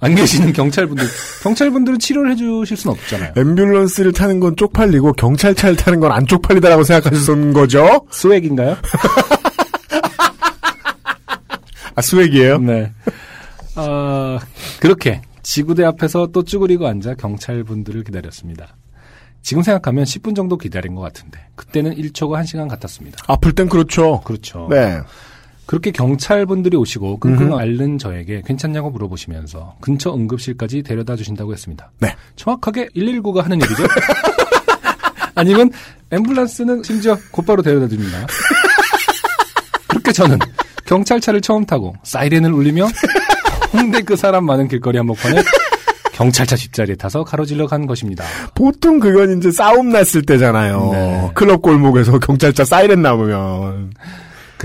안 0.00 0.14
계시는 0.14 0.52
경찰분들, 0.54 1.06
경찰분들은 1.42 1.98
치료를 1.98 2.30
해주실 2.32 2.74
수는 2.76 2.96
없잖아요. 2.96 3.34
앰뷸런스를 3.34 4.14
타는 4.16 4.40
건 4.40 4.56
쪽팔리고 4.56 5.12
경찰차를 5.12 5.76
타는 5.76 6.00
건 6.00 6.10
안 6.10 6.26
쪽팔리다라고 6.26 6.84
생각하셨던 6.84 7.52
거죠? 7.52 8.06
스웩인가요? 8.10 8.76
아, 11.94 12.00
스웩이에요? 12.02 12.58
네. 12.58 12.92
어, 13.76 14.38
그렇게 14.80 15.22
지구대 15.42 15.84
앞에서 15.84 16.28
또 16.32 16.42
쭈그리고 16.42 16.86
앉아 16.86 17.14
경찰분들을 17.14 18.04
기다렸습니다. 18.04 18.76
지금 19.42 19.62
생각하면 19.62 20.04
10분 20.04 20.34
정도 20.34 20.58
기다린 20.58 20.94
것 20.94 21.02
같은데 21.02 21.38
그때는 21.54 21.94
1초가 21.94 22.42
1시간 22.42 22.68
같았습니다. 22.68 23.18
아플 23.28 23.52
땐 23.52 23.68
그렇죠. 23.68 24.20
그렇죠. 24.22 24.66
네. 24.70 24.98
그렇게 25.66 25.90
경찰분들이 25.90 26.76
오시고 26.76 27.18
끙끙 27.18 27.56
앓는 27.56 27.98
저에게 27.98 28.42
괜찮냐고 28.44 28.90
물어보시면서 28.90 29.76
근처 29.80 30.14
응급실까지 30.14 30.82
데려다 30.82 31.16
주신다고 31.16 31.52
했습니다. 31.52 31.90
네. 32.00 32.14
정확하게 32.36 32.88
119가 32.96 33.42
하는 33.42 33.58
일이죠? 33.60 33.84
아니면 35.34 35.70
앰뷸런스는 36.10 36.84
심지어 36.84 37.16
곧바로 37.30 37.62
데려다 37.62 37.88
줍니다. 37.88 38.26
그렇게 39.88 40.12
저는 40.12 40.38
경찰차를 40.86 41.40
처음 41.40 41.64
타고 41.66 41.94
사이렌을 42.04 42.52
울리며 42.52 42.88
홍대 43.76 44.00
그 44.02 44.16
사람 44.16 44.44
많은 44.44 44.68
길거리 44.68 44.98
한복판에 44.98 45.42
경찰차 46.12 46.56
뒷자리에 46.56 46.96
타서 46.96 47.24
가로질러 47.24 47.66
간 47.66 47.86
것입니다. 47.86 48.24
보통 48.54 48.98
그건 48.98 49.36
이제 49.36 49.50
싸움 49.50 49.90
났을 49.90 50.22
때잖아요. 50.22 50.90
네. 50.92 51.30
클럽 51.34 51.60
골목에서 51.60 52.18
경찰차 52.18 52.64
사이렌 52.64 53.02
나오면. 53.02 53.92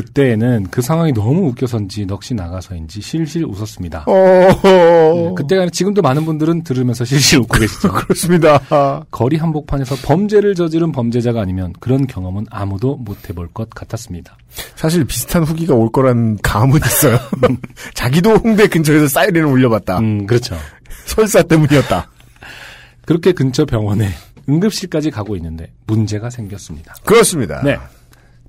그때에는 0.02 0.68
그 0.72 0.82
상황이 0.82 1.14
너무 1.14 1.48
웃겨서인지 1.50 2.06
넋이 2.06 2.36
나가서인지 2.36 3.02
실실 3.02 3.46
웃었습니다. 3.46 4.06
어, 4.08 4.14
네, 4.14 5.34
그때가 5.36 5.70
지금도 5.70 6.02
많은 6.02 6.26
분들은 6.26 6.64
들으면서 6.64 7.06
실실 7.06 7.40
웃고 7.40 7.60
계시죠. 7.60 7.92
그렇습니다. 7.94 8.60
거리 9.12 9.38
한복판에서 9.38 9.96
범죄를 10.04 10.56
저지른 10.56 10.92
범죄자가 10.92 11.42
아니면 11.42 11.74
그런 11.80 12.08
경험은 12.08 12.48
아무도 12.50 12.96
못 12.96 13.30
해볼 13.30 13.50
것 13.50 13.70
같았습니다. 13.70 14.38
사실 14.76 15.06
비슷한 15.06 15.44
후기가 15.44 15.76
올 15.76 15.92
거란 15.92 16.38
감은 16.42 16.80
있어요. 16.84 17.18
자기도 17.94 18.32
홍대 18.32 18.68
근처에서 18.68 19.08
사이렌을 19.08 19.46
울려봤다. 19.46 20.00
음, 20.00 20.26
그렇죠. 20.26 20.56
설사 21.06 21.44
때문이었다. 21.44 22.10
그렇게 23.06 23.34
근처 23.34 23.66
병원에 23.66 24.10
응급실까지 24.50 25.12
가고 25.12 25.36
있는데 25.36 25.72
문제가 25.86 26.30
생겼습니다. 26.30 26.96
그렇습니다. 27.06 27.62
네. 27.64 27.78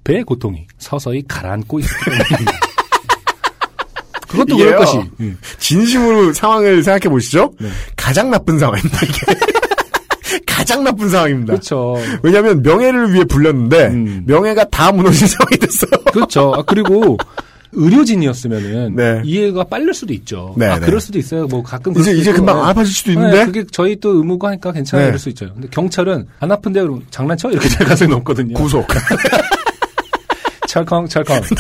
배의 0.05 0.25
고통이 0.25 0.67
서서히 0.79 1.23
가라앉고 1.29 1.81
때문입니다. 1.81 2.53
그것도. 4.29 4.57
그럴 4.57 4.77
것이. 4.77 4.99
음. 5.21 5.39
진심으로 5.59 6.33
상황을 6.33 6.83
생각해 6.83 7.11
보시죠. 7.11 7.53
네. 7.61 7.69
가장 7.97 8.31
나쁜 8.31 8.59
상황입니다. 8.59 8.99
이게 9.05 9.41
가장 10.47 10.83
나쁜 10.85 11.11
상황입니다. 11.11 11.53
그렇죠. 11.53 11.97
왜냐하면 12.23 12.63
명예를 12.63 13.13
위해 13.13 13.25
불렸는데 13.25 13.87
음. 13.89 14.25
명예가 14.27 14.65
다 14.71 14.91
무너진 14.91 15.27
상황이 15.29 15.57
됐어요. 15.59 15.91
그렇죠. 16.13 16.55
아, 16.57 16.63
그리고 16.63 17.19
의료진이었으면은 17.73 18.97
네. 18.97 19.23
이해가 19.25 19.65
빠를 19.65 19.93
수도 19.95 20.13
있죠. 20.15 20.55
네, 20.57 20.67
아, 20.67 20.79
네. 20.79 20.87
그럴 20.87 21.01
수도 21.01 21.19
있어요. 21.19 21.47
뭐 21.47 21.63
가끔 21.63 21.99
이제 21.99 22.13
이제. 22.13 22.33
금방 22.33 22.57
네. 22.57 22.63
안 22.63 22.69
아파질 22.71 22.95
수도 22.95 23.11
네, 23.11 23.15
있는데 23.15 23.45
그게 23.47 23.65
저희 23.71 23.97
또 23.97 24.17
의무고 24.17 24.47
하니까 24.47 24.73
괜찮아 24.73 25.03
네. 25.03 25.09
이럴 25.09 25.19
수 25.19 25.29
있죠. 25.31 25.53
근데 25.53 25.69
경찰은 25.71 26.27
안 26.39 26.53
아픈데 26.53 26.81
그럼 26.83 27.03
장난쳐 27.11 27.51
이렇게 27.51 27.69
될 27.69 27.79
가능성이 27.81 28.11
높거든요. 28.11 28.55
구속. 28.55 28.87
찰컹 30.73 31.07
찰컹. 31.07 31.37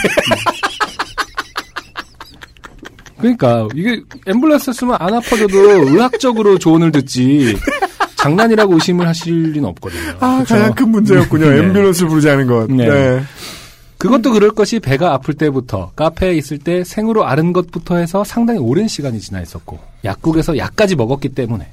그러니까 3.20 3.68
이게 3.75 4.01
앰뷸런스 4.27 4.72
쓰면 4.72 4.96
안 4.98 5.12
아파져도 5.14 5.59
의학적으로 5.87 6.59
조언을 6.59 6.90
듣지 6.92 7.59
장난이라고 8.16 8.72
의심을 8.75 9.07
하실 9.07 9.53
리는 9.53 9.68
없거든요. 9.68 10.16
아 10.18 10.38
그쵸? 10.38 10.55
가장 10.55 10.72
큰 10.75 10.88
문제였군요. 10.88 11.51
네. 11.51 11.61
앰뷸런스 11.61 12.09
부르지 12.09 12.31
않은 12.31 12.46
것. 12.46 12.72
네. 12.72 12.88
네. 12.88 13.22
그것도 13.98 14.33
그럴 14.33 14.51
것이 14.51 14.81
배가 14.81 15.12
아플 15.12 15.35
때부터 15.35 15.92
카페에 15.94 16.33
있을 16.33 16.57
때 16.59 16.83
생으로 16.83 17.27
앓은 17.27 17.53
것부터 17.53 17.98
해서 17.98 18.25
상당히 18.25 18.61
오랜 18.61 18.88
시간이 18.88 19.20
지나 19.20 19.42
있었고 19.42 19.79
약국에서 20.07 20.57
약까지 20.57 20.96
먹었기 20.96 21.29
때문에 21.29 21.68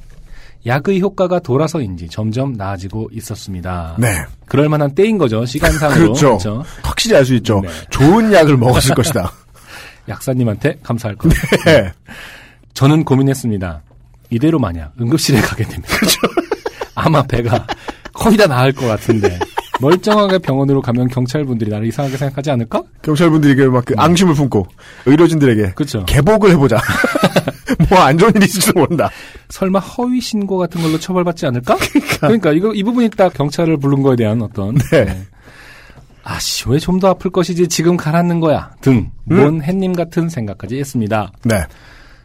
약의 0.65 0.99
효과가 1.01 1.39
돌아서인지 1.39 2.09
점점 2.09 2.53
나아지고 2.53 3.09
있었습니다. 3.13 3.95
네. 3.97 4.07
그럴 4.45 4.67
만한 4.69 4.93
때인 4.93 5.17
거죠. 5.17 5.45
시간상으로. 5.45 6.13
그렇죠. 6.13 6.63
확실히 6.83 7.15
알 7.15 7.25
수 7.25 7.33
있죠. 7.35 7.61
네. 7.61 7.69
좋은 7.89 8.33
약을 8.33 8.57
먹었을 8.57 8.93
것이다. 8.95 9.31
약사님한테 10.09 10.79
감사할 10.83 11.15
겁니다. 11.15 11.41
네. 11.65 11.91
저는 12.73 13.03
고민했습니다. 13.03 13.81
이대로 14.31 14.59
만약 14.59 14.93
응급실에 14.99 15.39
가게 15.41 15.63
되면 15.63 15.83
아마 16.95 17.23
배가 17.23 17.65
거의 18.13 18.37
다 18.37 18.47
나을 18.47 18.71
것 18.73 18.85
같은데 18.85 19.39
멀쩡하게 19.81 20.39
병원으로 20.39 20.81
가면 20.81 21.07
경찰분들이 21.07 21.69
나를 21.71 21.87
이상하게 21.87 22.17
생각하지 22.17 22.51
않을까? 22.51 22.83
경찰분들이 23.01 23.55
그막그 23.55 23.93
앙심을 23.97 24.33
품고 24.33 24.67
의료진들에게 25.05 25.71
그렇죠. 25.73 26.05
개복을 26.05 26.51
해보자. 26.51 26.79
뭐 27.89 27.99
안 27.99 28.17
좋은 28.17 28.31
일이 28.35 28.45
있을지도 28.45 28.79
모른다. 28.79 29.09
설마 29.49 29.79
허위 29.79 30.19
신고 30.21 30.57
같은 30.57 30.81
걸로 30.81 30.99
처벌받지 30.99 31.45
않을까? 31.47 31.77
그러니까, 32.19 32.51
이거 32.51 32.73
이 32.73 32.83
부분이 32.83 33.09
딱 33.11 33.33
경찰을 33.33 33.77
부른 33.77 34.01
거에 34.01 34.15
대한 34.15 34.41
어떤 34.41 34.75
네. 34.91 35.25
아씨 36.23 36.67
왜 36.69 36.77
좀 36.79 36.99
더 36.99 37.09
아플 37.09 37.31
것이지 37.31 37.67
지금 37.69 37.95
가라는 37.97 38.39
거야 38.39 38.71
등뭔 38.81 39.61
햇님 39.63 39.93
같은 39.93 40.29
생각까지 40.29 40.77
했습니다. 40.77 41.31
네. 41.43 41.63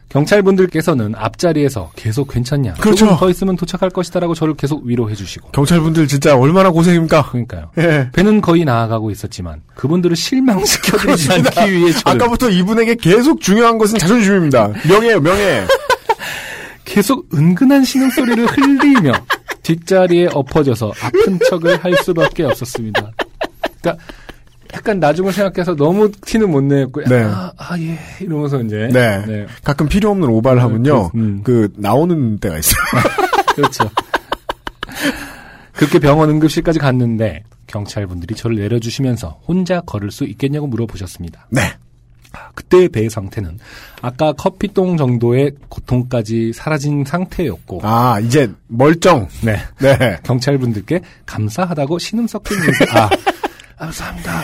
경찰분들께서는 0.09 1.13
앞자리에서 1.15 1.91
계속 1.95 2.29
괜찮냐? 2.29 2.75
그렇죠. 2.75 3.15
더 3.17 3.29
있으면 3.29 3.55
도착할 3.55 3.89
것이다라고 3.89 4.33
저를 4.33 4.55
계속 4.55 4.83
위로해 4.85 5.15
주시고. 5.15 5.49
경찰분들 5.49 6.07
진짜 6.07 6.37
얼마나 6.37 6.69
고생입니까? 6.71 7.29
그러니까요. 7.29 7.71
예. 7.77 8.09
배는 8.13 8.41
거의 8.41 8.65
나아가고 8.65 9.11
있었지만 9.11 9.61
그분들을 9.75 10.15
실망시켜드리지 10.15 11.31
않기 11.33 11.71
위해 11.73 11.91
저는 11.91 12.21
아까부터 12.21 12.49
이분에게 12.49 12.95
계속 12.95 13.41
중요한 13.41 13.77
것은 13.77 13.97
자존심입니다. 13.99 14.69
명예예요, 14.87 15.19
명예. 15.19 15.65
계속 16.85 17.27
은근한 17.33 17.83
신음소리를 17.83 18.45
흘리며 18.45 19.11
뒷자리에 19.63 20.27
엎어져서 20.31 20.93
아픈 21.01 21.39
척을 21.49 21.83
할 21.83 21.95
수밖에 22.03 22.43
없었습니다. 22.43 23.11
그러니까 23.81 24.05
약간 24.75 24.99
나중을 24.99 25.31
생각해서 25.31 25.75
너무 25.75 26.11
티는 26.11 26.51
못 26.51 26.61
내고 26.61 27.01
네. 27.05 27.23
아, 27.23 27.51
아, 27.57 27.79
예 27.79 27.97
이러면서 28.19 28.61
이제 28.61 28.89
네. 28.91 29.45
가끔 29.63 29.87
필요 29.87 30.11
없는 30.11 30.27
오바를 30.27 30.61
하면요. 30.61 31.09
그, 31.09 31.17
음. 31.17 31.41
그 31.43 31.71
나오는 31.77 32.37
때가 32.37 32.57
있어요. 32.57 32.75
그렇죠. 33.55 33.89
그렇게 35.73 35.99
병원 35.99 36.29
응급실까지 36.29 36.79
갔는데 36.79 37.43
경찰분들이 37.67 38.35
저를 38.35 38.57
내려주시면서 38.57 39.39
혼자 39.47 39.81
걸을 39.81 40.11
수 40.11 40.25
있겠냐고 40.25 40.67
물어보셨습니다. 40.67 41.47
네. 41.49 41.61
아, 42.33 42.49
그때의 42.53 42.89
배의 42.89 43.09
상태는 43.09 43.59
아까 44.01 44.33
커피똥 44.33 44.97
정도의 44.97 45.53
고통까지 45.69 46.51
사라진 46.53 47.05
상태였고 47.05 47.79
아, 47.83 48.19
이제 48.19 48.51
멀쩡. 48.67 49.27
네. 49.41 49.57
네. 49.79 50.17
경찰분들께 50.23 50.99
감사하다고 51.25 51.97
신음 51.97 52.27
섞인 52.27 52.57
인사 52.57 52.85
아, 52.99 53.05
아, 53.05 53.09
감사합니다 53.77 54.39
아, 54.39 54.43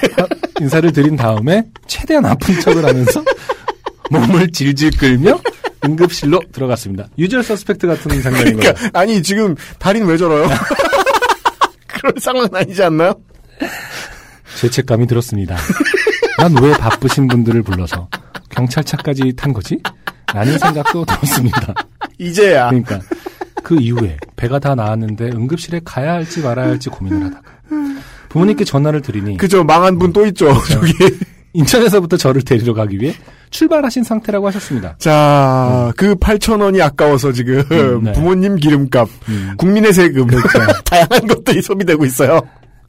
인사를 0.60 0.92
드린 0.92 1.16
다음에 1.16 1.64
최대한 1.88 2.26
아픈 2.26 2.60
척을 2.60 2.86
하면서 2.86 3.24
몸을 4.12 4.52
질질 4.52 4.92
끌며 4.98 5.40
응급실로 5.84 6.40
들어갔습니다. 6.52 7.08
유저 7.18 7.42
서스펙트 7.42 7.88
같은 7.88 8.22
장면인 8.22 8.58
거예요. 8.58 8.74
그러니까 8.74 9.00
아니 9.00 9.24
지금 9.24 9.56
다리는 9.80 10.06
왜 10.06 10.16
저러요? 10.18 10.48
그런 11.88 12.14
상황은 12.20 12.50
아니지 12.54 12.84
않나요? 12.84 13.16
죄책감이 14.60 15.08
들었습니다. 15.08 15.56
난 16.38 16.56
왜 16.62 16.72
바쁘신 16.74 17.28
분들을 17.28 17.64
불러서 17.64 18.10
경찰차까지 18.50 19.34
탄 19.36 19.54
거지? 19.54 19.80
라는 20.34 20.58
생각도 20.60 21.06
들었습니다. 21.06 21.74
이제야. 22.20 22.68
그러니까 22.70 23.00
그 23.64 23.80
이후에 23.80 24.18
배가 24.36 24.60
다 24.60 24.76
나았는데 24.76 25.30
응급실에 25.34 25.82
가야 25.84 26.14
할지 26.14 26.42
말아야 26.42 26.68
할지 26.68 26.90
고민을 26.90 27.26
하다가 27.26 27.42
부모님께 28.32 28.64
전화를 28.64 29.02
드리니 29.02 29.38
그죠 29.38 29.64
망한 29.64 30.00
분 30.00 30.14
또 30.14 30.26
있죠. 30.28 30.54
저기. 30.70 30.94
인천에서부터 31.54 32.16
저를 32.16 32.42
데리러 32.44 32.74
가기 32.74 32.98
위해 33.02 33.14
출발하신 33.50 34.04
상태라고 34.06 34.48
하셨습니다. 34.48 34.96
자, 35.00 35.92
그 35.98 36.16
8천 36.16 36.62
원이 36.62 36.82
아까워서 36.82 37.34
지금 37.34 37.62
음, 37.72 38.04
네. 38.04 38.14
부모님 38.14 38.56
기름값, 38.56 39.10
음. 39.28 39.54
국민의 39.58 39.92
세금, 39.92 40.28
다양한 40.86 41.28
것들이 41.28 41.62
소비되고 41.62 42.06
있어요. 42.06 42.40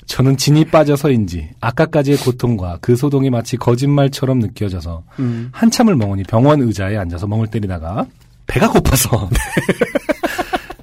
저는 0.07 0.37
진이 0.37 0.67
빠져서인지 0.67 1.51
아까까지의 1.61 2.19
고통과 2.19 2.79
그 2.81 2.95
소동이 2.95 3.31
마치 3.31 3.57
거짓말처럼 3.57 4.39
느껴져서 4.39 5.03
한참을 5.51 5.97
멍하니 5.97 6.23
병원 6.25 6.61
의자에 6.63 6.97
앉아서 6.97 7.27
멍을 7.27 7.49
때리다가 7.49 8.07
배가 8.47 8.69
고파서 8.71 9.29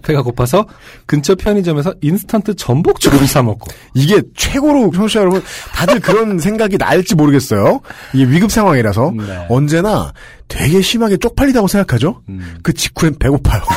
배가 0.10 0.24
고파서 0.24 0.65
근처 1.06 1.36
편의점에서 1.36 1.93
인스턴트 2.02 2.56
전복죽을 2.56 3.28
사 3.28 3.43
먹고 3.43 3.67
이게 3.93 4.22
최고로 4.36 4.91
청취자 4.91 5.19
여러분 5.19 5.43
다들 5.74 6.00
그런 6.00 6.39
생각이 6.41 6.78
날지 6.78 7.13
모르겠어요. 7.15 7.82
이게 8.13 8.26
위급 8.26 8.52
상황이라서 8.52 9.13
네. 9.15 9.45
언제나 9.50 10.12
되게 10.48 10.82
심하게 10.82 11.17
쪽팔리다고 11.17 11.67
생각하죠. 11.67 12.24
음. 12.28 12.58
그 12.63 12.74
직후엔 12.74 13.19
배고파요. 13.19 13.62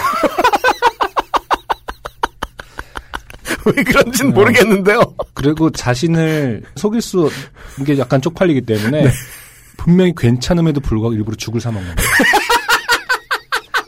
왜 3.67 3.85
그런지는 3.85 4.33
어. 4.33 4.35
모르겠는데요. 4.35 5.01
그리고 5.35 5.71
자신을 5.71 6.63
속일 6.77 7.03
수 7.03 7.31
이게 7.79 7.99
약간 7.99 8.23
쪽팔리기 8.23 8.63
때문에 8.63 9.03
네. 9.05 9.11
분명히 9.77 10.15
괜찮음에도 10.17 10.81
불구하고 10.81 11.15
일부러 11.15 11.37
죽을 11.37 11.61
사 11.61 11.71
먹는 11.71 11.95
거예요. 11.95 12.09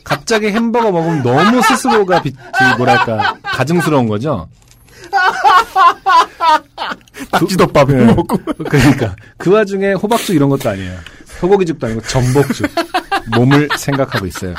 갑자기 0.05 0.47
햄버거 0.47 0.91
먹으면 0.91 1.21
너무 1.23 1.61
스스로가 1.63 2.21
비, 2.21 2.31
비- 2.31 2.37
뭐랄까 2.77 3.35
가증스러운 3.43 4.07
거죠. 4.07 4.47
낙지덮밥을 7.31 8.05
네. 8.07 8.13
먹고 8.13 8.37
그러니까 8.69 9.15
그 9.37 9.51
와중에 9.51 9.93
호박죽 9.93 10.35
이런 10.35 10.49
것도 10.49 10.69
아니에요. 10.69 10.97
소고기죽도 11.25 11.87
아니고 11.87 12.01
전복죽. 12.03 12.67
몸을 13.35 13.67
생각하고 13.77 14.25
있어요. 14.27 14.53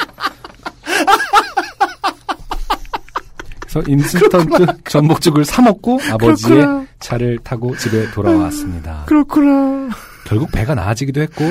그래서 3.60 3.82
인스턴트 3.90 4.66
전복죽을 4.84 5.44
사 5.44 5.62
먹고 5.62 6.00
아버지의 6.10 6.58
그렇구나. 6.60 6.86
차를 7.00 7.38
타고 7.44 7.76
집에 7.76 8.10
돌아왔습니다. 8.10 9.04
그렇구나. 9.06 9.90
결국 10.26 10.50
배가 10.50 10.74
나아지기도 10.74 11.20
했고 11.20 11.44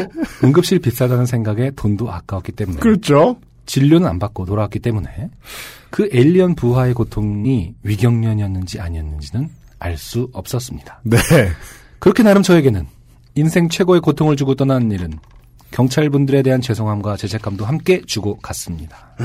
응급실 0.43 0.79
비싸다는 0.79 1.25
생각에 1.25 1.71
돈도 1.75 2.11
아까웠기 2.11 2.51
때문에 2.51 2.79
그렇죠. 2.79 3.37
진료는 3.65 4.07
안 4.07 4.19
받고 4.19 4.45
돌아왔기 4.45 4.79
때문에 4.79 5.29
그 5.89 6.09
에일리언 6.11 6.55
부하의 6.55 6.93
고통이 6.93 7.75
위경련이었는지 7.83 8.79
아니었는지는 8.79 9.49
알 9.79 9.97
수 9.97 10.29
없었습니다. 10.33 11.01
네. 11.03 11.17
그렇게 11.99 12.23
나름 12.23 12.43
저에게는 12.43 12.87
인생 13.35 13.69
최고의 13.69 14.01
고통을 14.01 14.35
주고 14.35 14.55
떠나는 14.55 14.91
일은 14.91 15.13
경찰분들에 15.71 16.41
대한 16.41 16.61
죄송함과 16.61 17.17
죄책감도 17.17 17.65
함께 17.65 18.01
주고 18.05 18.37
갔습니다. 18.37 19.15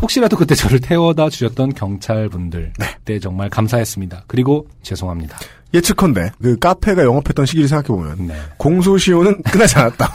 혹시라도 0.00 0.36
그때 0.36 0.54
저를 0.54 0.80
태워다 0.80 1.28
주셨던 1.28 1.74
경찰분들 1.74 2.72
그때 2.78 3.18
정말 3.18 3.50
감사했습니다. 3.50 4.24
그리고 4.26 4.66
죄송합니다. 4.82 5.38
예측컨대 5.74 6.32
그 6.40 6.58
카페가 6.58 7.04
영업했던 7.04 7.44
시기를 7.46 7.68
생각해 7.68 7.88
보면 7.88 8.26
네. 8.28 8.34
공소시효는 8.56 9.42
끝나지 9.52 9.76
않았다. 9.78 10.10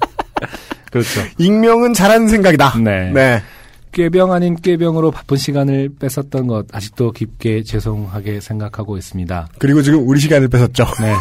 그렇죠. 1.02 1.20
익명은 1.38 1.92
잘하는 1.94 2.28
생각이다. 2.28 2.78
네. 2.78 3.10
네. 3.12 3.42
꾀병 3.92 4.32
아닌 4.32 4.56
꾀병으로 4.56 5.10
바쁜 5.10 5.36
시간을 5.38 5.90
뺏었던 5.98 6.46
것 6.46 6.66
아직도 6.72 7.12
깊게 7.12 7.62
죄송하게 7.62 8.40
생각하고 8.40 8.98
있습니다. 8.98 9.48
그리고 9.58 9.80
지금 9.82 10.06
우리 10.06 10.20
시간을 10.20 10.48
뺏었죠. 10.48 10.84
네. 11.00 11.14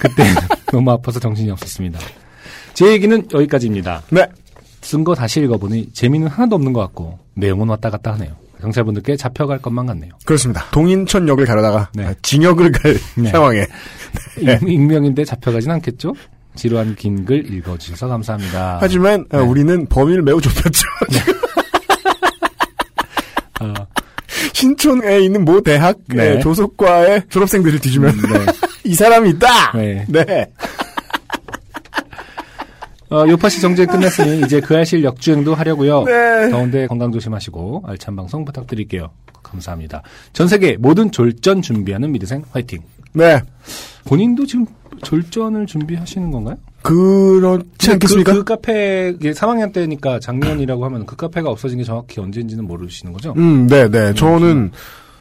그때 0.00 0.24
너무 0.72 0.90
아파서 0.90 1.20
정신이 1.20 1.50
없었습니다. 1.52 2.00
제 2.74 2.90
얘기는 2.90 3.26
여기까지입니다. 3.32 4.02
네. 4.10 4.26
쓴 4.82 5.02
거 5.04 5.14
다시 5.14 5.40
읽어보니 5.40 5.92
재미는 5.92 6.28
하나도 6.28 6.54
없는 6.56 6.72
것 6.72 6.80
같고 6.80 7.18
내용은 7.34 7.68
왔다 7.68 7.90
갔다 7.90 8.12
하네요. 8.14 8.32
경찰분들께 8.60 9.16
잡혀갈 9.16 9.58
것만 9.58 9.86
같네요. 9.86 10.12
그렇습니다. 10.24 10.64
동인천역을 10.70 11.44
가려다가 11.44 11.90
네. 11.94 12.06
아, 12.06 12.14
징역을 12.22 12.72
갈 12.72 12.96
네. 13.16 13.30
상황에 13.30 13.66
네. 14.42 14.58
익- 14.62 14.68
익명인데 14.68 15.24
잡혀가진 15.24 15.70
않겠죠? 15.72 16.14
지루한 16.56 16.94
긴 16.96 17.24
글 17.24 17.52
읽어주셔서 17.54 18.08
감사합니다. 18.08 18.78
하지만 18.80 19.24
아, 19.30 19.38
네. 19.38 19.42
우리는 19.44 19.86
범위를 19.86 20.22
매우 20.22 20.40
좁혔죠. 20.40 20.82
어, 23.60 23.72
신촌에 24.52 25.20
있는 25.20 25.44
모 25.44 25.60
대학 25.60 25.96
네. 26.08 26.24
의 26.32 26.40
조속과의 26.40 27.24
졸업생들을 27.30 27.78
뒤지면 27.80 28.14
네. 28.16 28.46
이 28.84 28.94
사람이 28.94 29.30
있다. 29.30 29.72
네. 29.72 30.04
네. 30.08 30.50
어, 33.08 33.24
요파시 33.28 33.60
정주행 33.60 33.88
끝났으니 33.88 34.40
이제 34.44 34.60
그 34.60 34.76
알실 34.76 35.04
역주행도 35.04 35.54
하려고요. 35.54 36.02
네. 36.04 36.50
더운데 36.50 36.86
건강 36.88 37.12
조심하시고 37.12 37.84
알찬 37.86 38.16
방송 38.16 38.44
부탁드릴게요. 38.44 39.10
감사합니다. 39.44 40.02
전 40.32 40.48
세계 40.48 40.76
모든 40.76 41.12
졸전 41.12 41.62
준비하는 41.62 42.10
미드생 42.10 42.42
화이팅. 42.50 42.82
네. 43.12 43.40
본인도 44.06 44.44
지금 44.46 44.66
졸전을 45.02 45.66
준비하시는 45.66 46.30
건가요? 46.30 46.56
그렇지 46.82 47.92
않겠습니까? 47.92 48.32
그, 48.32 48.38
그 48.38 48.44
카페 48.44 49.12
이게 49.16 49.32
3학년 49.32 49.72
때니까 49.72 50.20
작년이라고 50.20 50.84
하면 50.84 51.06
그 51.06 51.16
카페가 51.16 51.50
없어진 51.50 51.78
게 51.78 51.84
정확히 51.84 52.20
언제인지는 52.20 52.64
모르시는 52.64 53.12
거죠? 53.12 53.34
음, 53.36 53.66
네, 53.66 53.88
네. 53.88 54.14
저는 54.14 54.70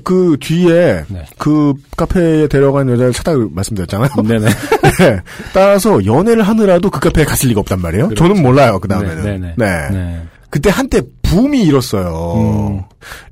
그 0.03 0.37
뒤에 0.39 1.05
네. 1.07 1.25
그 1.37 1.73
카페에 1.97 2.47
데려간 2.47 2.89
여자를 2.89 3.13
찾아 3.13 3.33
말씀드렸잖아요. 3.35 4.09
네네. 4.27 4.45
네. 4.99 5.19
따라서 5.53 6.05
연애를 6.05 6.43
하느라도 6.43 6.89
그 6.89 6.99
카페에 6.99 7.25
갔을 7.25 7.49
리가 7.49 7.61
없단 7.61 7.81
말이에요. 7.81 8.09
그렇죠. 8.09 8.27
저는 8.27 8.43
몰라요. 8.43 8.79
그 8.79 8.87
다음에는. 8.87 9.23
네, 9.23 9.37
네, 9.37 9.53
네. 9.57 9.89
네. 9.89 10.21
그때 10.49 10.69
한때 10.69 11.01
붐이 11.25 11.63
일었어요. 11.63 12.33
음. 12.37 12.81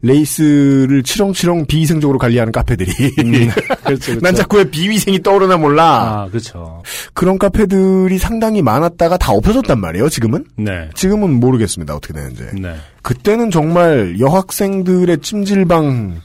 레이스를 0.01 1.03
치렁치렁 1.03 1.65
비위생적으로 1.65 2.17
관리하는 2.17 2.51
카페들이. 2.51 2.91
그렇죠, 3.85 4.19
난 4.19 4.35
자꾸 4.35 4.57
왜 4.57 4.69
비위생이 4.69 5.21
떠오르나 5.21 5.57
몰라. 5.57 6.23
아, 6.23 6.27
그렇죠. 6.29 6.81
그런 7.13 7.37
카페들이 7.37 8.17
상당히 8.17 8.61
많았다가 8.61 9.17
다 9.17 9.31
없어졌단 9.31 9.79
말이에요, 9.79 10.09
지금은? 10.09 10.45
네. 10.57 10.89
지금은 10.95 11.39
모르겠습니다, 11.39 11.95
어떻게 11.95 12.13
되는지. 12.13 12.43
네. 12.59 12.75
그때는 13.01 13.51
정말 13.51 14.19
여학생들의 14.19 15.19
찜질방 15.19 16.21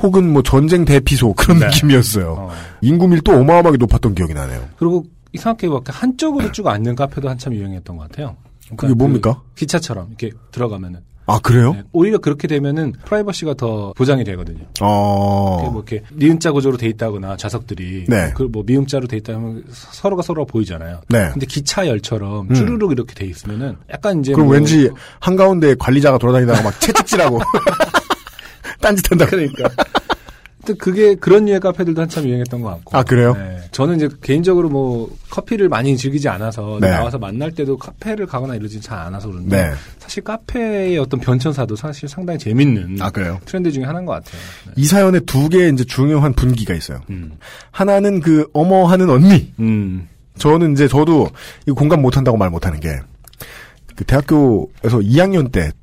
혹은 0.00 0.32
뭐 0.32 0.42
전쟁 0.42 0.84
대피소 0.84 1.34
그런 1.34 1.58
네. 1.58 1.66
느낌이었어요. 1.66 2.36
어. 2.38 2.50
인구 2.80 3.08
밀도 3.08 3.32
어마어마하게 3.32 3.78
높았던 3.78 4.14
기억이 4.14 4.34
나네요. 4.34 4.60
그리고 4.78 5.04
이상하게 5.32 5.68
막 5.68 5.82
한쪽으로 5.86 6.52
쭉 6.52 6.66
앉는 6.68 6.94
카페도 6.94 7.28
한참 7.28 7.54
유행했던 7.54 7.96
것 7.96 8.08
같아요. 8.08 8.36
그러니까 8.68 8.86
그게 8.86 8.94
뭡니까? 8.94 9.42
그 9.48 9.54
기차처럼 9.60 10.08
이렇게 10.08 10.30
들어가면은 10.52 11.00
아, 11.30 11.38
그래요? 11.40 11.72
네, 11.74 11.82
오히려 11.92 12.16
그렇게 12.16 12.48
되면은 12.48 12.94
프라이버시가 13.04 13.52
더 13.52 13.92
보장이 13.94 14.24
되거든요. 14.24 14.64
어. 14.80 15.58
뭐 15.70 15.84
이렇게 15.86 16.02
니은자 16.16 16.52
구조로 16.52 16.78
돼 16.78 16.86
있다거나 16.88 17.36
좌석들이 17.36 18.06
네. 18.08 18.32
그뭐 18.34 18.62
미음자로 18.64 19.06
돼 19.08 19.18
있다면 19.18 19.64
서로가 19.68 20.22
서로가 20.22 20.50
보이잖아요. 20.50 21.02
네. 21.10 21.28
근데 21.30 21.44
기차 21.44 21.86
열처럼 21.86 22.48
음. 22.48 22.54
쭈르륵 22.54 22.92
이렇게 22.92 23.12
돼 23.14 23.26
있으면은 23.26 23.76
약간 23.90 24.20
이제 24.20 24.32
그럼 24.32 24.46
뭐- 24.46 24.54
왠지 24.54 24.88
한 25.20 25.36
가운데 25.36 25.74
관리자가 25.78 26.16
돌아다니다가 26.16 26.62
막 26.62 26.80
채찍질하고 26.80 27.40
딴짓한다. 28.80 29.26
그러니까. 29.26 29.68
근데 30.68 30.78
그게 30.78 31.14
그런 31.14 31.46
류의 31.46 31.60
카페들도 31.60 32.00
한참 32.02 32.24
유행했던 32.24 32.60
것 32.60 32.68
같고. 32.70 32.96
아, 32.96 33.02
그래요? 33.02 33.34
네. 33.34 33.60
저는 33.72 33.96
이제 33.96 34.08
개인적으로 34.22 34.68
뭐 34.68 35.10
커피를 35.30 35.68
많이 35.68 35.96
즐기지 35.96 36.28
않아서 36.28 36.78
네. 36.80 36.90
나와서 36.90 37.18
만날 37.18 37.52
때도 37.52 37.76
카페를 37.78 38.26
가거나 38.26 38.54
이러지 38.54 38.80
잘 38.80 38.98
않아서 38.98 39.28
그런데 39.28 39.56
네. 39.68 39.72
사실 39.98 40.22
카페의 40.24 40.98
어떤 40.98 41.20
변천사도 41.20 41.76
사실 41.76 42.08
상당히 42.08 42.38
재밌는 42.38 42.98
아, 43.00 43.10
그래요? 43.10 43.40
트렌드 43.44 43.70
중에 43.70 43.84
하나인 43.84 44.04
것 44.04 44.12
같아요. 44.12 44.40
네. 44.66 44.72
이 44.76 44.84
사연에 44.84 45.20
두 45.20 45.48
개의 45.48 45.72
이제 45.72 45.84
중요한 45.84 46.32
분기가 46.34 46.74
있어요. 46.74 47.00
음. 47.10 47.32
하나는 47.70 48.20
그 48.20 48.48
어머 48.52 48.86
하는 48.86 49.08
언니. 49.10 49.52
음. 49.60 50.08
저는 50.38 50.72
이제 50.72 50.86
저도 50.86 51.28
이거 51.66 51.74
공감 51.74 52.00
못 52.02 52.16
한다고 52.16 52.36
말 52.36 52.50
못 52.50 52.66
하는 52.66 52.78
게 52.80 53.00
그 53.98 54.04
대학교에서 54.04 54.98
2학년 55.00 55.50
때딱 55.50 55.74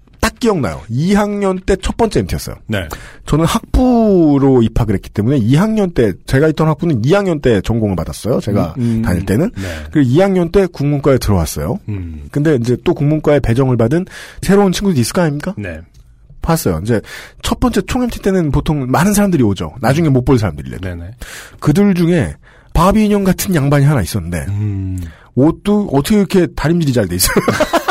기억나요. 0.46 0.82
2학년 0.92 1.66
때 1.66 1.76
첫 1.82 1.98
번째 1.98 2.20
MT였어요. 2.22 2.56
네. 2.68 2.88
저는 3.26 3.46
학부로 3.46 4.62
입학을 4.62 4.94
했기 4.96 5.10
때문에 5.10 5.40
2학년 5.40 5.94
때 5.94 6.14
제가 6.26 6.48
있던 6.50 6.68
학부는 6.68 7.02
2학년 7.02 7.42
때 7.42 7.62
전공을 7.62 7.96
받았어요. 7.96 8.40
제가 8.42 8.76
음, 8.78 8.84
음. 8.98 9.02
다닐 9.02 9.26
때는 9.26 9.50
네. 9.56 9.62
그리고 9.92 10.10
2학년 10.12 10.52
때 10.52 10.68
국문과에 10.68 11.18
들어왔어요. 11.18 11.80
음. 11.90 12.28
근데 12.32 12.56
이제 12.56 12.78
또 12.84 12.94
국문과에 12.94 13.40
배정을 13.40 13.76
받은 13.78 14.06
새로운 14.42 14.72
친구들이 14.72 15.02
있을 15.02 15.14
거 15.14 15.22
아닙니까? 15.22 15.54
네. 15.58 15.80
봤어요. 16.42 16.80
이제 16.84 17.02
첫 17.42 17.60
번째 17.60 17.82
총 17.88 18.04
MT 18.04 18.20
때는 18.20 18.52
보통 18.52 18.86
많은 18.92 19.14
사람들이 19.14 19.42
오죠. 19.44 19.74
나중에 19.82 20.10
못 20.10 20.26
볼 20.26 20.38
사람들이래도. 20.38 20.88
네네. 20.88 21.12
그들 21.60 21.96
중에 21.96 22.36
바비 22.74 23.06
인형 23.06 23.24
같은 23.24 23.56
양반이 23.56 23.84
하나 23.86 24.02
있었는데 24.04 24.46
음. 24.50 25.00
옷도 25.34 25.90
어떻게 25.92 26.18
이렇게 26.18 26.48
다림질이 26.56 26.94
잘 26.94 27.08
돼 27.08 27.16
있어요. 27.16 27.34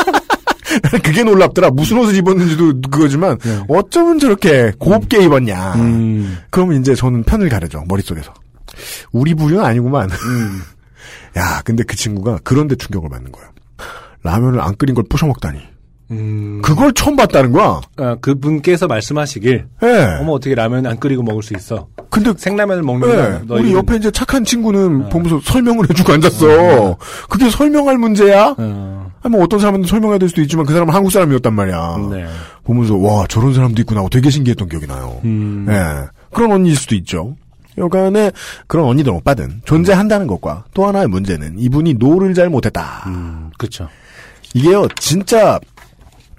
나는 0.83 0.99
그게 1.03 1.23
놀랍더라. 1.23 1.69
무슨 1.71 1.97
옷을 1.99 2.15
입었는지도 2.15 2.81
그거지만 2.89 3.37
네. 3.39 3.59
어쩌면 3.67 4.19
저렇게 4.19 4.71
곱게 4.79 5.23
입었냐. 5.23 5.73
음. 5.75 6.37
그러면 6.49 6.79
이제 6.81 6.95
저는 6.95 7.23
편을 7.23 7.49
가르죠. 7.49 7.83
머릿속에서. 7.87 8.33
우리 9.11 9.33
부류는 9.33 9.63
아니구만. 9.63 10.09
음. 10.11 10.61
야, 11.37 11.61
근데 11.65 11.83
그 11.83 11.95
친구가 11.95 12.39
그런데 12.43 12.75
충격을 12.75 13.09
받는 13.09 13.31
거예요. 13.31 13.49
라면을 14.23 14.59
안 14.61 14.75
끓인 14.75 14.95
걸 14.95 15.03
부셔 15.09 15.27
먹다니. 15.27 15.59
음. 16.11 16.61
그걸 16.63 16.93
처음 16.93 17.15
봤다는 17.15 17.51
거야. 17.51 17.81
아, 17.97 18.15
그분께서 18.21 18.85
말씀하시길 18.85 19.65
예. 19.83 20.17
어머 20.21 20.33
어떻게 20.33 20.53
라면 20.53 20.85
안 20.85 20.99
끓이고 20.99 21.23
먹을 21.23 21.41
수 21.41 21.55
있어? 21.55 21.87
근데 22.11 22.31
생라면을 22.37 22.83
먹는 22.83 23.07
네, 23.09 23.15
거야. 23.15 23.41
너 23.47 23.55
우리 23.55 23.71
이건- 23.71 23.77
옆에 23.79 23.95
이제 23.97 24.11
착한 24.11 24.45
친구는 24.45 25.05
어. 25.05 25.09
보면서 25.09 25.39
설명을 25.43 25.89
해주고 25.89 26.13
앉았어. 26.13 26.97
그게 27.27 27.49
설명할 27.49 27.97
문제야? 27.97 28.53
어. 28.57 29.04
뭐 29.29 29.43
어떤 29.43 29.59
사람은 29.59 29.83
설명해야 29.83 30.17
될 30.17 30.29
수도 30.29 30.41
있지만 30.41 30.65
그 30.65 30.73
사람은 30.73 30.93
한국 30.93 31.11
사람이었단 31.11 31.53
말이야. 31.53 31.97
네. 32.11 32.25
보면서 32.63 32.95
와 32.95 33.25
저런 33.27 33.53
사람도 33.53 33.81
있구나 33.81 33.99
하고 33.99 34.09
되게 34.09 34.29
신기했던 34.29 34.69
기억이 34.69 34.87
나요. 34.87 35.19
음. 35.23 35.65
예. 35.69 36.07
그런 36.31 36.51
언니일 36.51 36.75
수도 36.75 36.95
있죠. 36.95 37.35
여간에 37.77 38.31
그런 38.67 38.85
언니들 38.85 39.11
오빠든 39.11 39.61
존재한다는 39.65 40.27
것과 40.27 40.65
또 40.73 40.87
하나의 40.87 41.07
문제는 41.07 41.59
이분이 41.59 41.95
노를 41.95 42.33
잘 42.33 42.49
못했다. 42.49 43.03
음. 43.07 43.51
그렇죠. 43.57 43.89
이게요 44.53 44.87
진짜 44.97 45.59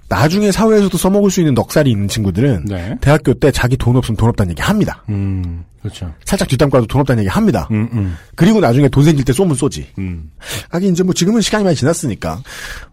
나중에 0.08 0.52
사회에서도 0.52 0.96
써먹을 0.96 1.30
수 1.30 1.40
있는 1.40 1.54
넉살이 1.54 1.90
있는 1.90 2.06
친구들은 2.08 2.64
네. 2.66 2.96
대학교 3.00 3.34
때 3.34 3.50
자기 3.50 3.76
돈 3.76 3.96
없으면 3.96 4.16
돈 4.16 4.28
없다는 4.28 4.50
얘기 4.52 4.62
합니다. 4.62 5.02
음. 5.08 5.64
그렇죠. 5.80 6.12
살짝 6.24 6.48
뒷담 6.48 6.68
까도 6.70 6.86
돈 6.86 7.00
없다는 7.00 7.22
얘기 7.22 7.28
합니다. 7.30 7.68
음. 7.70 7.88
음. 7.92 8.16
그리고 8.34 8.60
나중에 8.60 8.88
돈 8.88 9.04
생길 9.04 9.24
때 9.24 9.32
쏘면 9.32 9.54
쏘지. 9.56 9.88
음. 9.98 10.30
하긴 10.70 10.92
이제 10.92 11.02
뭐 11.04 11.14
지금은 11.14 11.40
시간이 11.40 11.62
많이 11.64 11.76
지났으니까 11.76 12.40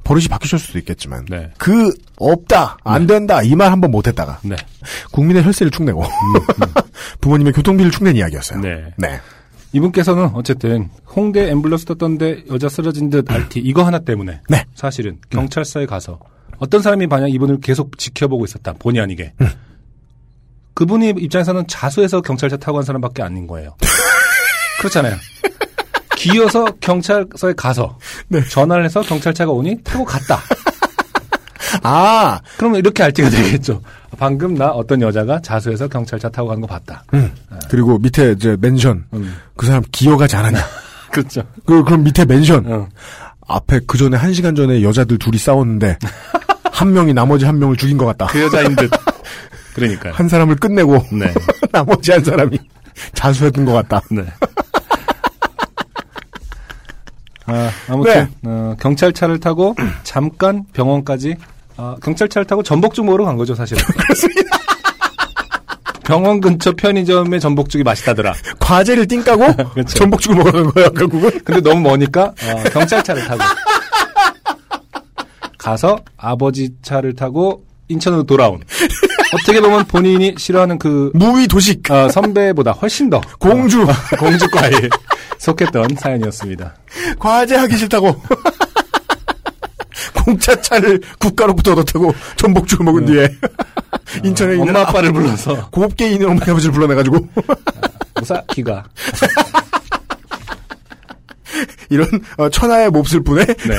버릇이 0.03 0.25
바뀌실 0.27 0.59
수도 0.59 0.77
있겠지만 0.79 1.25
네. 1.29 1.49
그 1.57 1.93
없다 2.17 2.77
안 2.83 3.07
된다 3.07 3.41
이 3.43 3.55
말 3.55 3.71
한번 3.71 3.91
못했다가 3.91 4.39
네. 4.43 4.55
국민의 5.11 5.43
혈세를 5.43 5.71
축내고 5.71 6.03
부모님의 7.21 7.53
교통비를 7.53 7.91
축낸 7.91 8.15
이야기였어요. 8.15 8.59
네. 8.61 8.91
네. 8.97 9.19
이분께서는 9.73 10.29
어쨌든 10.35 10.89
홍대 11.15 11.51
앰뷸런스 11.51 11.87
떴던데 11.87 12.43
여자 12.51 12.69
쓰러진 12.69 13.09
듯 13.09 13.25
RT 13.31 13.59
이거 13.59 13.83
하나 13.83 13.99
때문에 13.99 14.41
네. 14.49 14.65
사실은 14.75 15.17
경찰서에 15.31 15.85
가서 15.87 16.19
어떤 16.57 16.81
사람이 16.81 17.07
만약 17.07 17.27
이분을 17.29 17.59
계속 17.61 17.97
지켜보고 17.97 18.45
있었다 18.45 18.73
본의 18.73 19.01
아니게 19.01 19.33
그분이 20.73 21.13
입장에서는 21.17 21.67
자수해서 21.67 22.21
경찰차 22.21 22.57
타고 22.57 22.77
간 22.77 22.83
사람밖에 22.83 23.21
아닌 23.21 23.47
거예요. 23.47 23.75
그렇잖아요. 24.79 25.15
기어서 26.15 26.65
경찰서에 26.79 27.53
가서 27.53 27.97
네. 28.27 28.43
전화를 28.47 28.85
해서 28.85 29.01
경찰차가 29.01 29.51
오니 29.51 29.83
타고 29.83 30.05
갔다. 30.05 30.39
아, 31.83 32.39
그러면 32.57 32.79
이렇게 32.79 33.03
RT가 33.03 33.29
되겠죠. 33.29 33.81
방금 34.17 34.53
나 34.53 34.69
어떤 34.69 35.01
여자가 35.01 35.41
자수해서 35.41 35.87
경찰차 35.87 36.29
타고 36.29 36.47
가는 36.47 36.61
거 36.61 36.67
봤다. 36.67 37.03
음. 37.13 37.31
그리고 37.69 37.97
밑에 37.97 38.31
이제 38.31 38.55
mention 38.59 39.05
음. 39.13 39.35
그 39.55 39.65
사람 39.65 39.83
기어가지 39.91 40.35
않았냐. 40.35 40.59
그렇죠. 41.11 41.43
그 41.65 41.83
그럼 41.83 42.03
밑에 42.03 42.25
mention 42.25 42.71
어. 42.71 42.87
앞에 43.47 43.81
그 43.87 43.97
전에 43.97 44.17
한 44.17 44.33
시간 44.33 44.55
전에 44.55 44.81
여자들 44.83 45.17
둘이 45.17 45.37
싸웠는데 45.37 45.97
한 46.71 46.93
명이 46.93 47.13
나머지 47.13 47.45
한 47.45 47.59
명을 47.59 47.77
죽인 47.77 47.97
것 47.97 48.05
같다. 48.05 48.27
그 48.27 48.41
여자인 48.41 48.75
듯. 48.75 48.89
그러니까요. 49.75 50.13
한 50.13 50.27
사람을 50.29 50.55
끝내고 50.57 51.03
네. 51.11 51.33
나머지 51.71 52.11
한 52.11 52.23
사람이 52.23 52.59
자수했던 53.13 53.65
것 53.65 53.73
같다. 53.73 54.01
네. 54.11 54.23
아, 57.45 57.69
아무튼 57.89 58.13
네. 58.13 58.49
어, 58.49 58.75
경찰차를 58.79 59.39
타고 59.39 59.75
잠깐 60.03 60.63
병원까지 60.73 61.35
아, 61.75 61.95
경찰차를 62.01 62.45
타고 62.45 62.63
전복죽 62.63 63.05
먹으러 63.05 63.25
간 63.25 63.35
거죠 63.35 63.55
사실은. 63.55 63.83
그렇습니다. 63.83 64.57
병원 66.03 66.41
근처 66.41 66.71
편의점에 66.73 67.39
전복죽이 67.39 67.83
맛있다더라. 67.83 68.33
과제를 68.59 69.07
띵 69.07 69.23
까고 69.23 69.53
그렇죠. 69.73 69.97
전복죽을 69.97 70.35
먹어간 70.37 70.65
거야 70.71 70.89
결국은. 70.89 71.31
근데 71.43 71.61
너무 71.61 71.81
머니까 71.81 72.25
어, 72.25 72.63
경찰차를 72.71 73.25
타고 73.25 73.41
가서 75.57 75.97
아버지 76.17 76.71
차를 76.81 77.15
타고 77.15 77.63
인천으로 77.87 78.23
돌아온. 78.23 78.61
어떻게 79.33 79.59
보면 79.61 79.85
본인이 79.85 80.35
싫어하는 80.37 80.77
그 80.77 81.11
무위 81.13 81.47
도식 81.47 81.89
어, 81.89 82.09
선배보다 82.09 82.71
훨씬 82.71 83.09
더 83.09 83.21
공주 83.39 83.83
어, 83.83 83.87
공주과에 84.19 84.71
속했던 85.39 85.95
사연이었습니다. 85.99 86.75
과제 87.19 87.55
하기 87.55 87.77
싫다고. 87.77 88.15
공차차를 90.13 91.01
국가로부터 91.19 91.73
얻었다고 91.73 92.13
전복죽을 92.37 92.85
먹은 92.85 93.05
뒤에 93.05 93.27
인천에 94.23 94.53
있는 94.53 94.65
네. 94.65 94.71
엄마 94.71 94.89
아빠를 94.89 95.11
불러서 95.11 95.69
곱게 95.69 96.11
있는 96.11 96.29
어머니 96.29 96.49
아버지를 96.49 96.73
불러내가지고 96.73 97.27
무사키가 98.15 98.85
이런 101.89 102.07
어, 102.37 102.49
천하의 102.49 102.89
몹쓸 102.89 103.23
분의 103.23 103.45
네. 103.45 103.75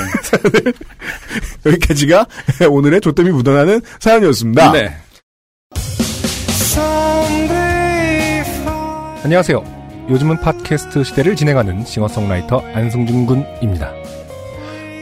여기까지가 1.65 2.25
오늘의 2.69 3.01
조땜이 3.01 3.31
묻어나는 3.31 3.81
사연이었습니다. 3.99 4.71
네. 4.71 4.95
안녕하세요. 9.23 9.63
요즘은 10.09 10.39
팟캐스트 10.39 11.03
시대를 11.03 11.35
진행하는 11.35 11.83
싱어송라이터 11.83 12.63
안승준 12.73 13.25
군입니다. 13.25 13.91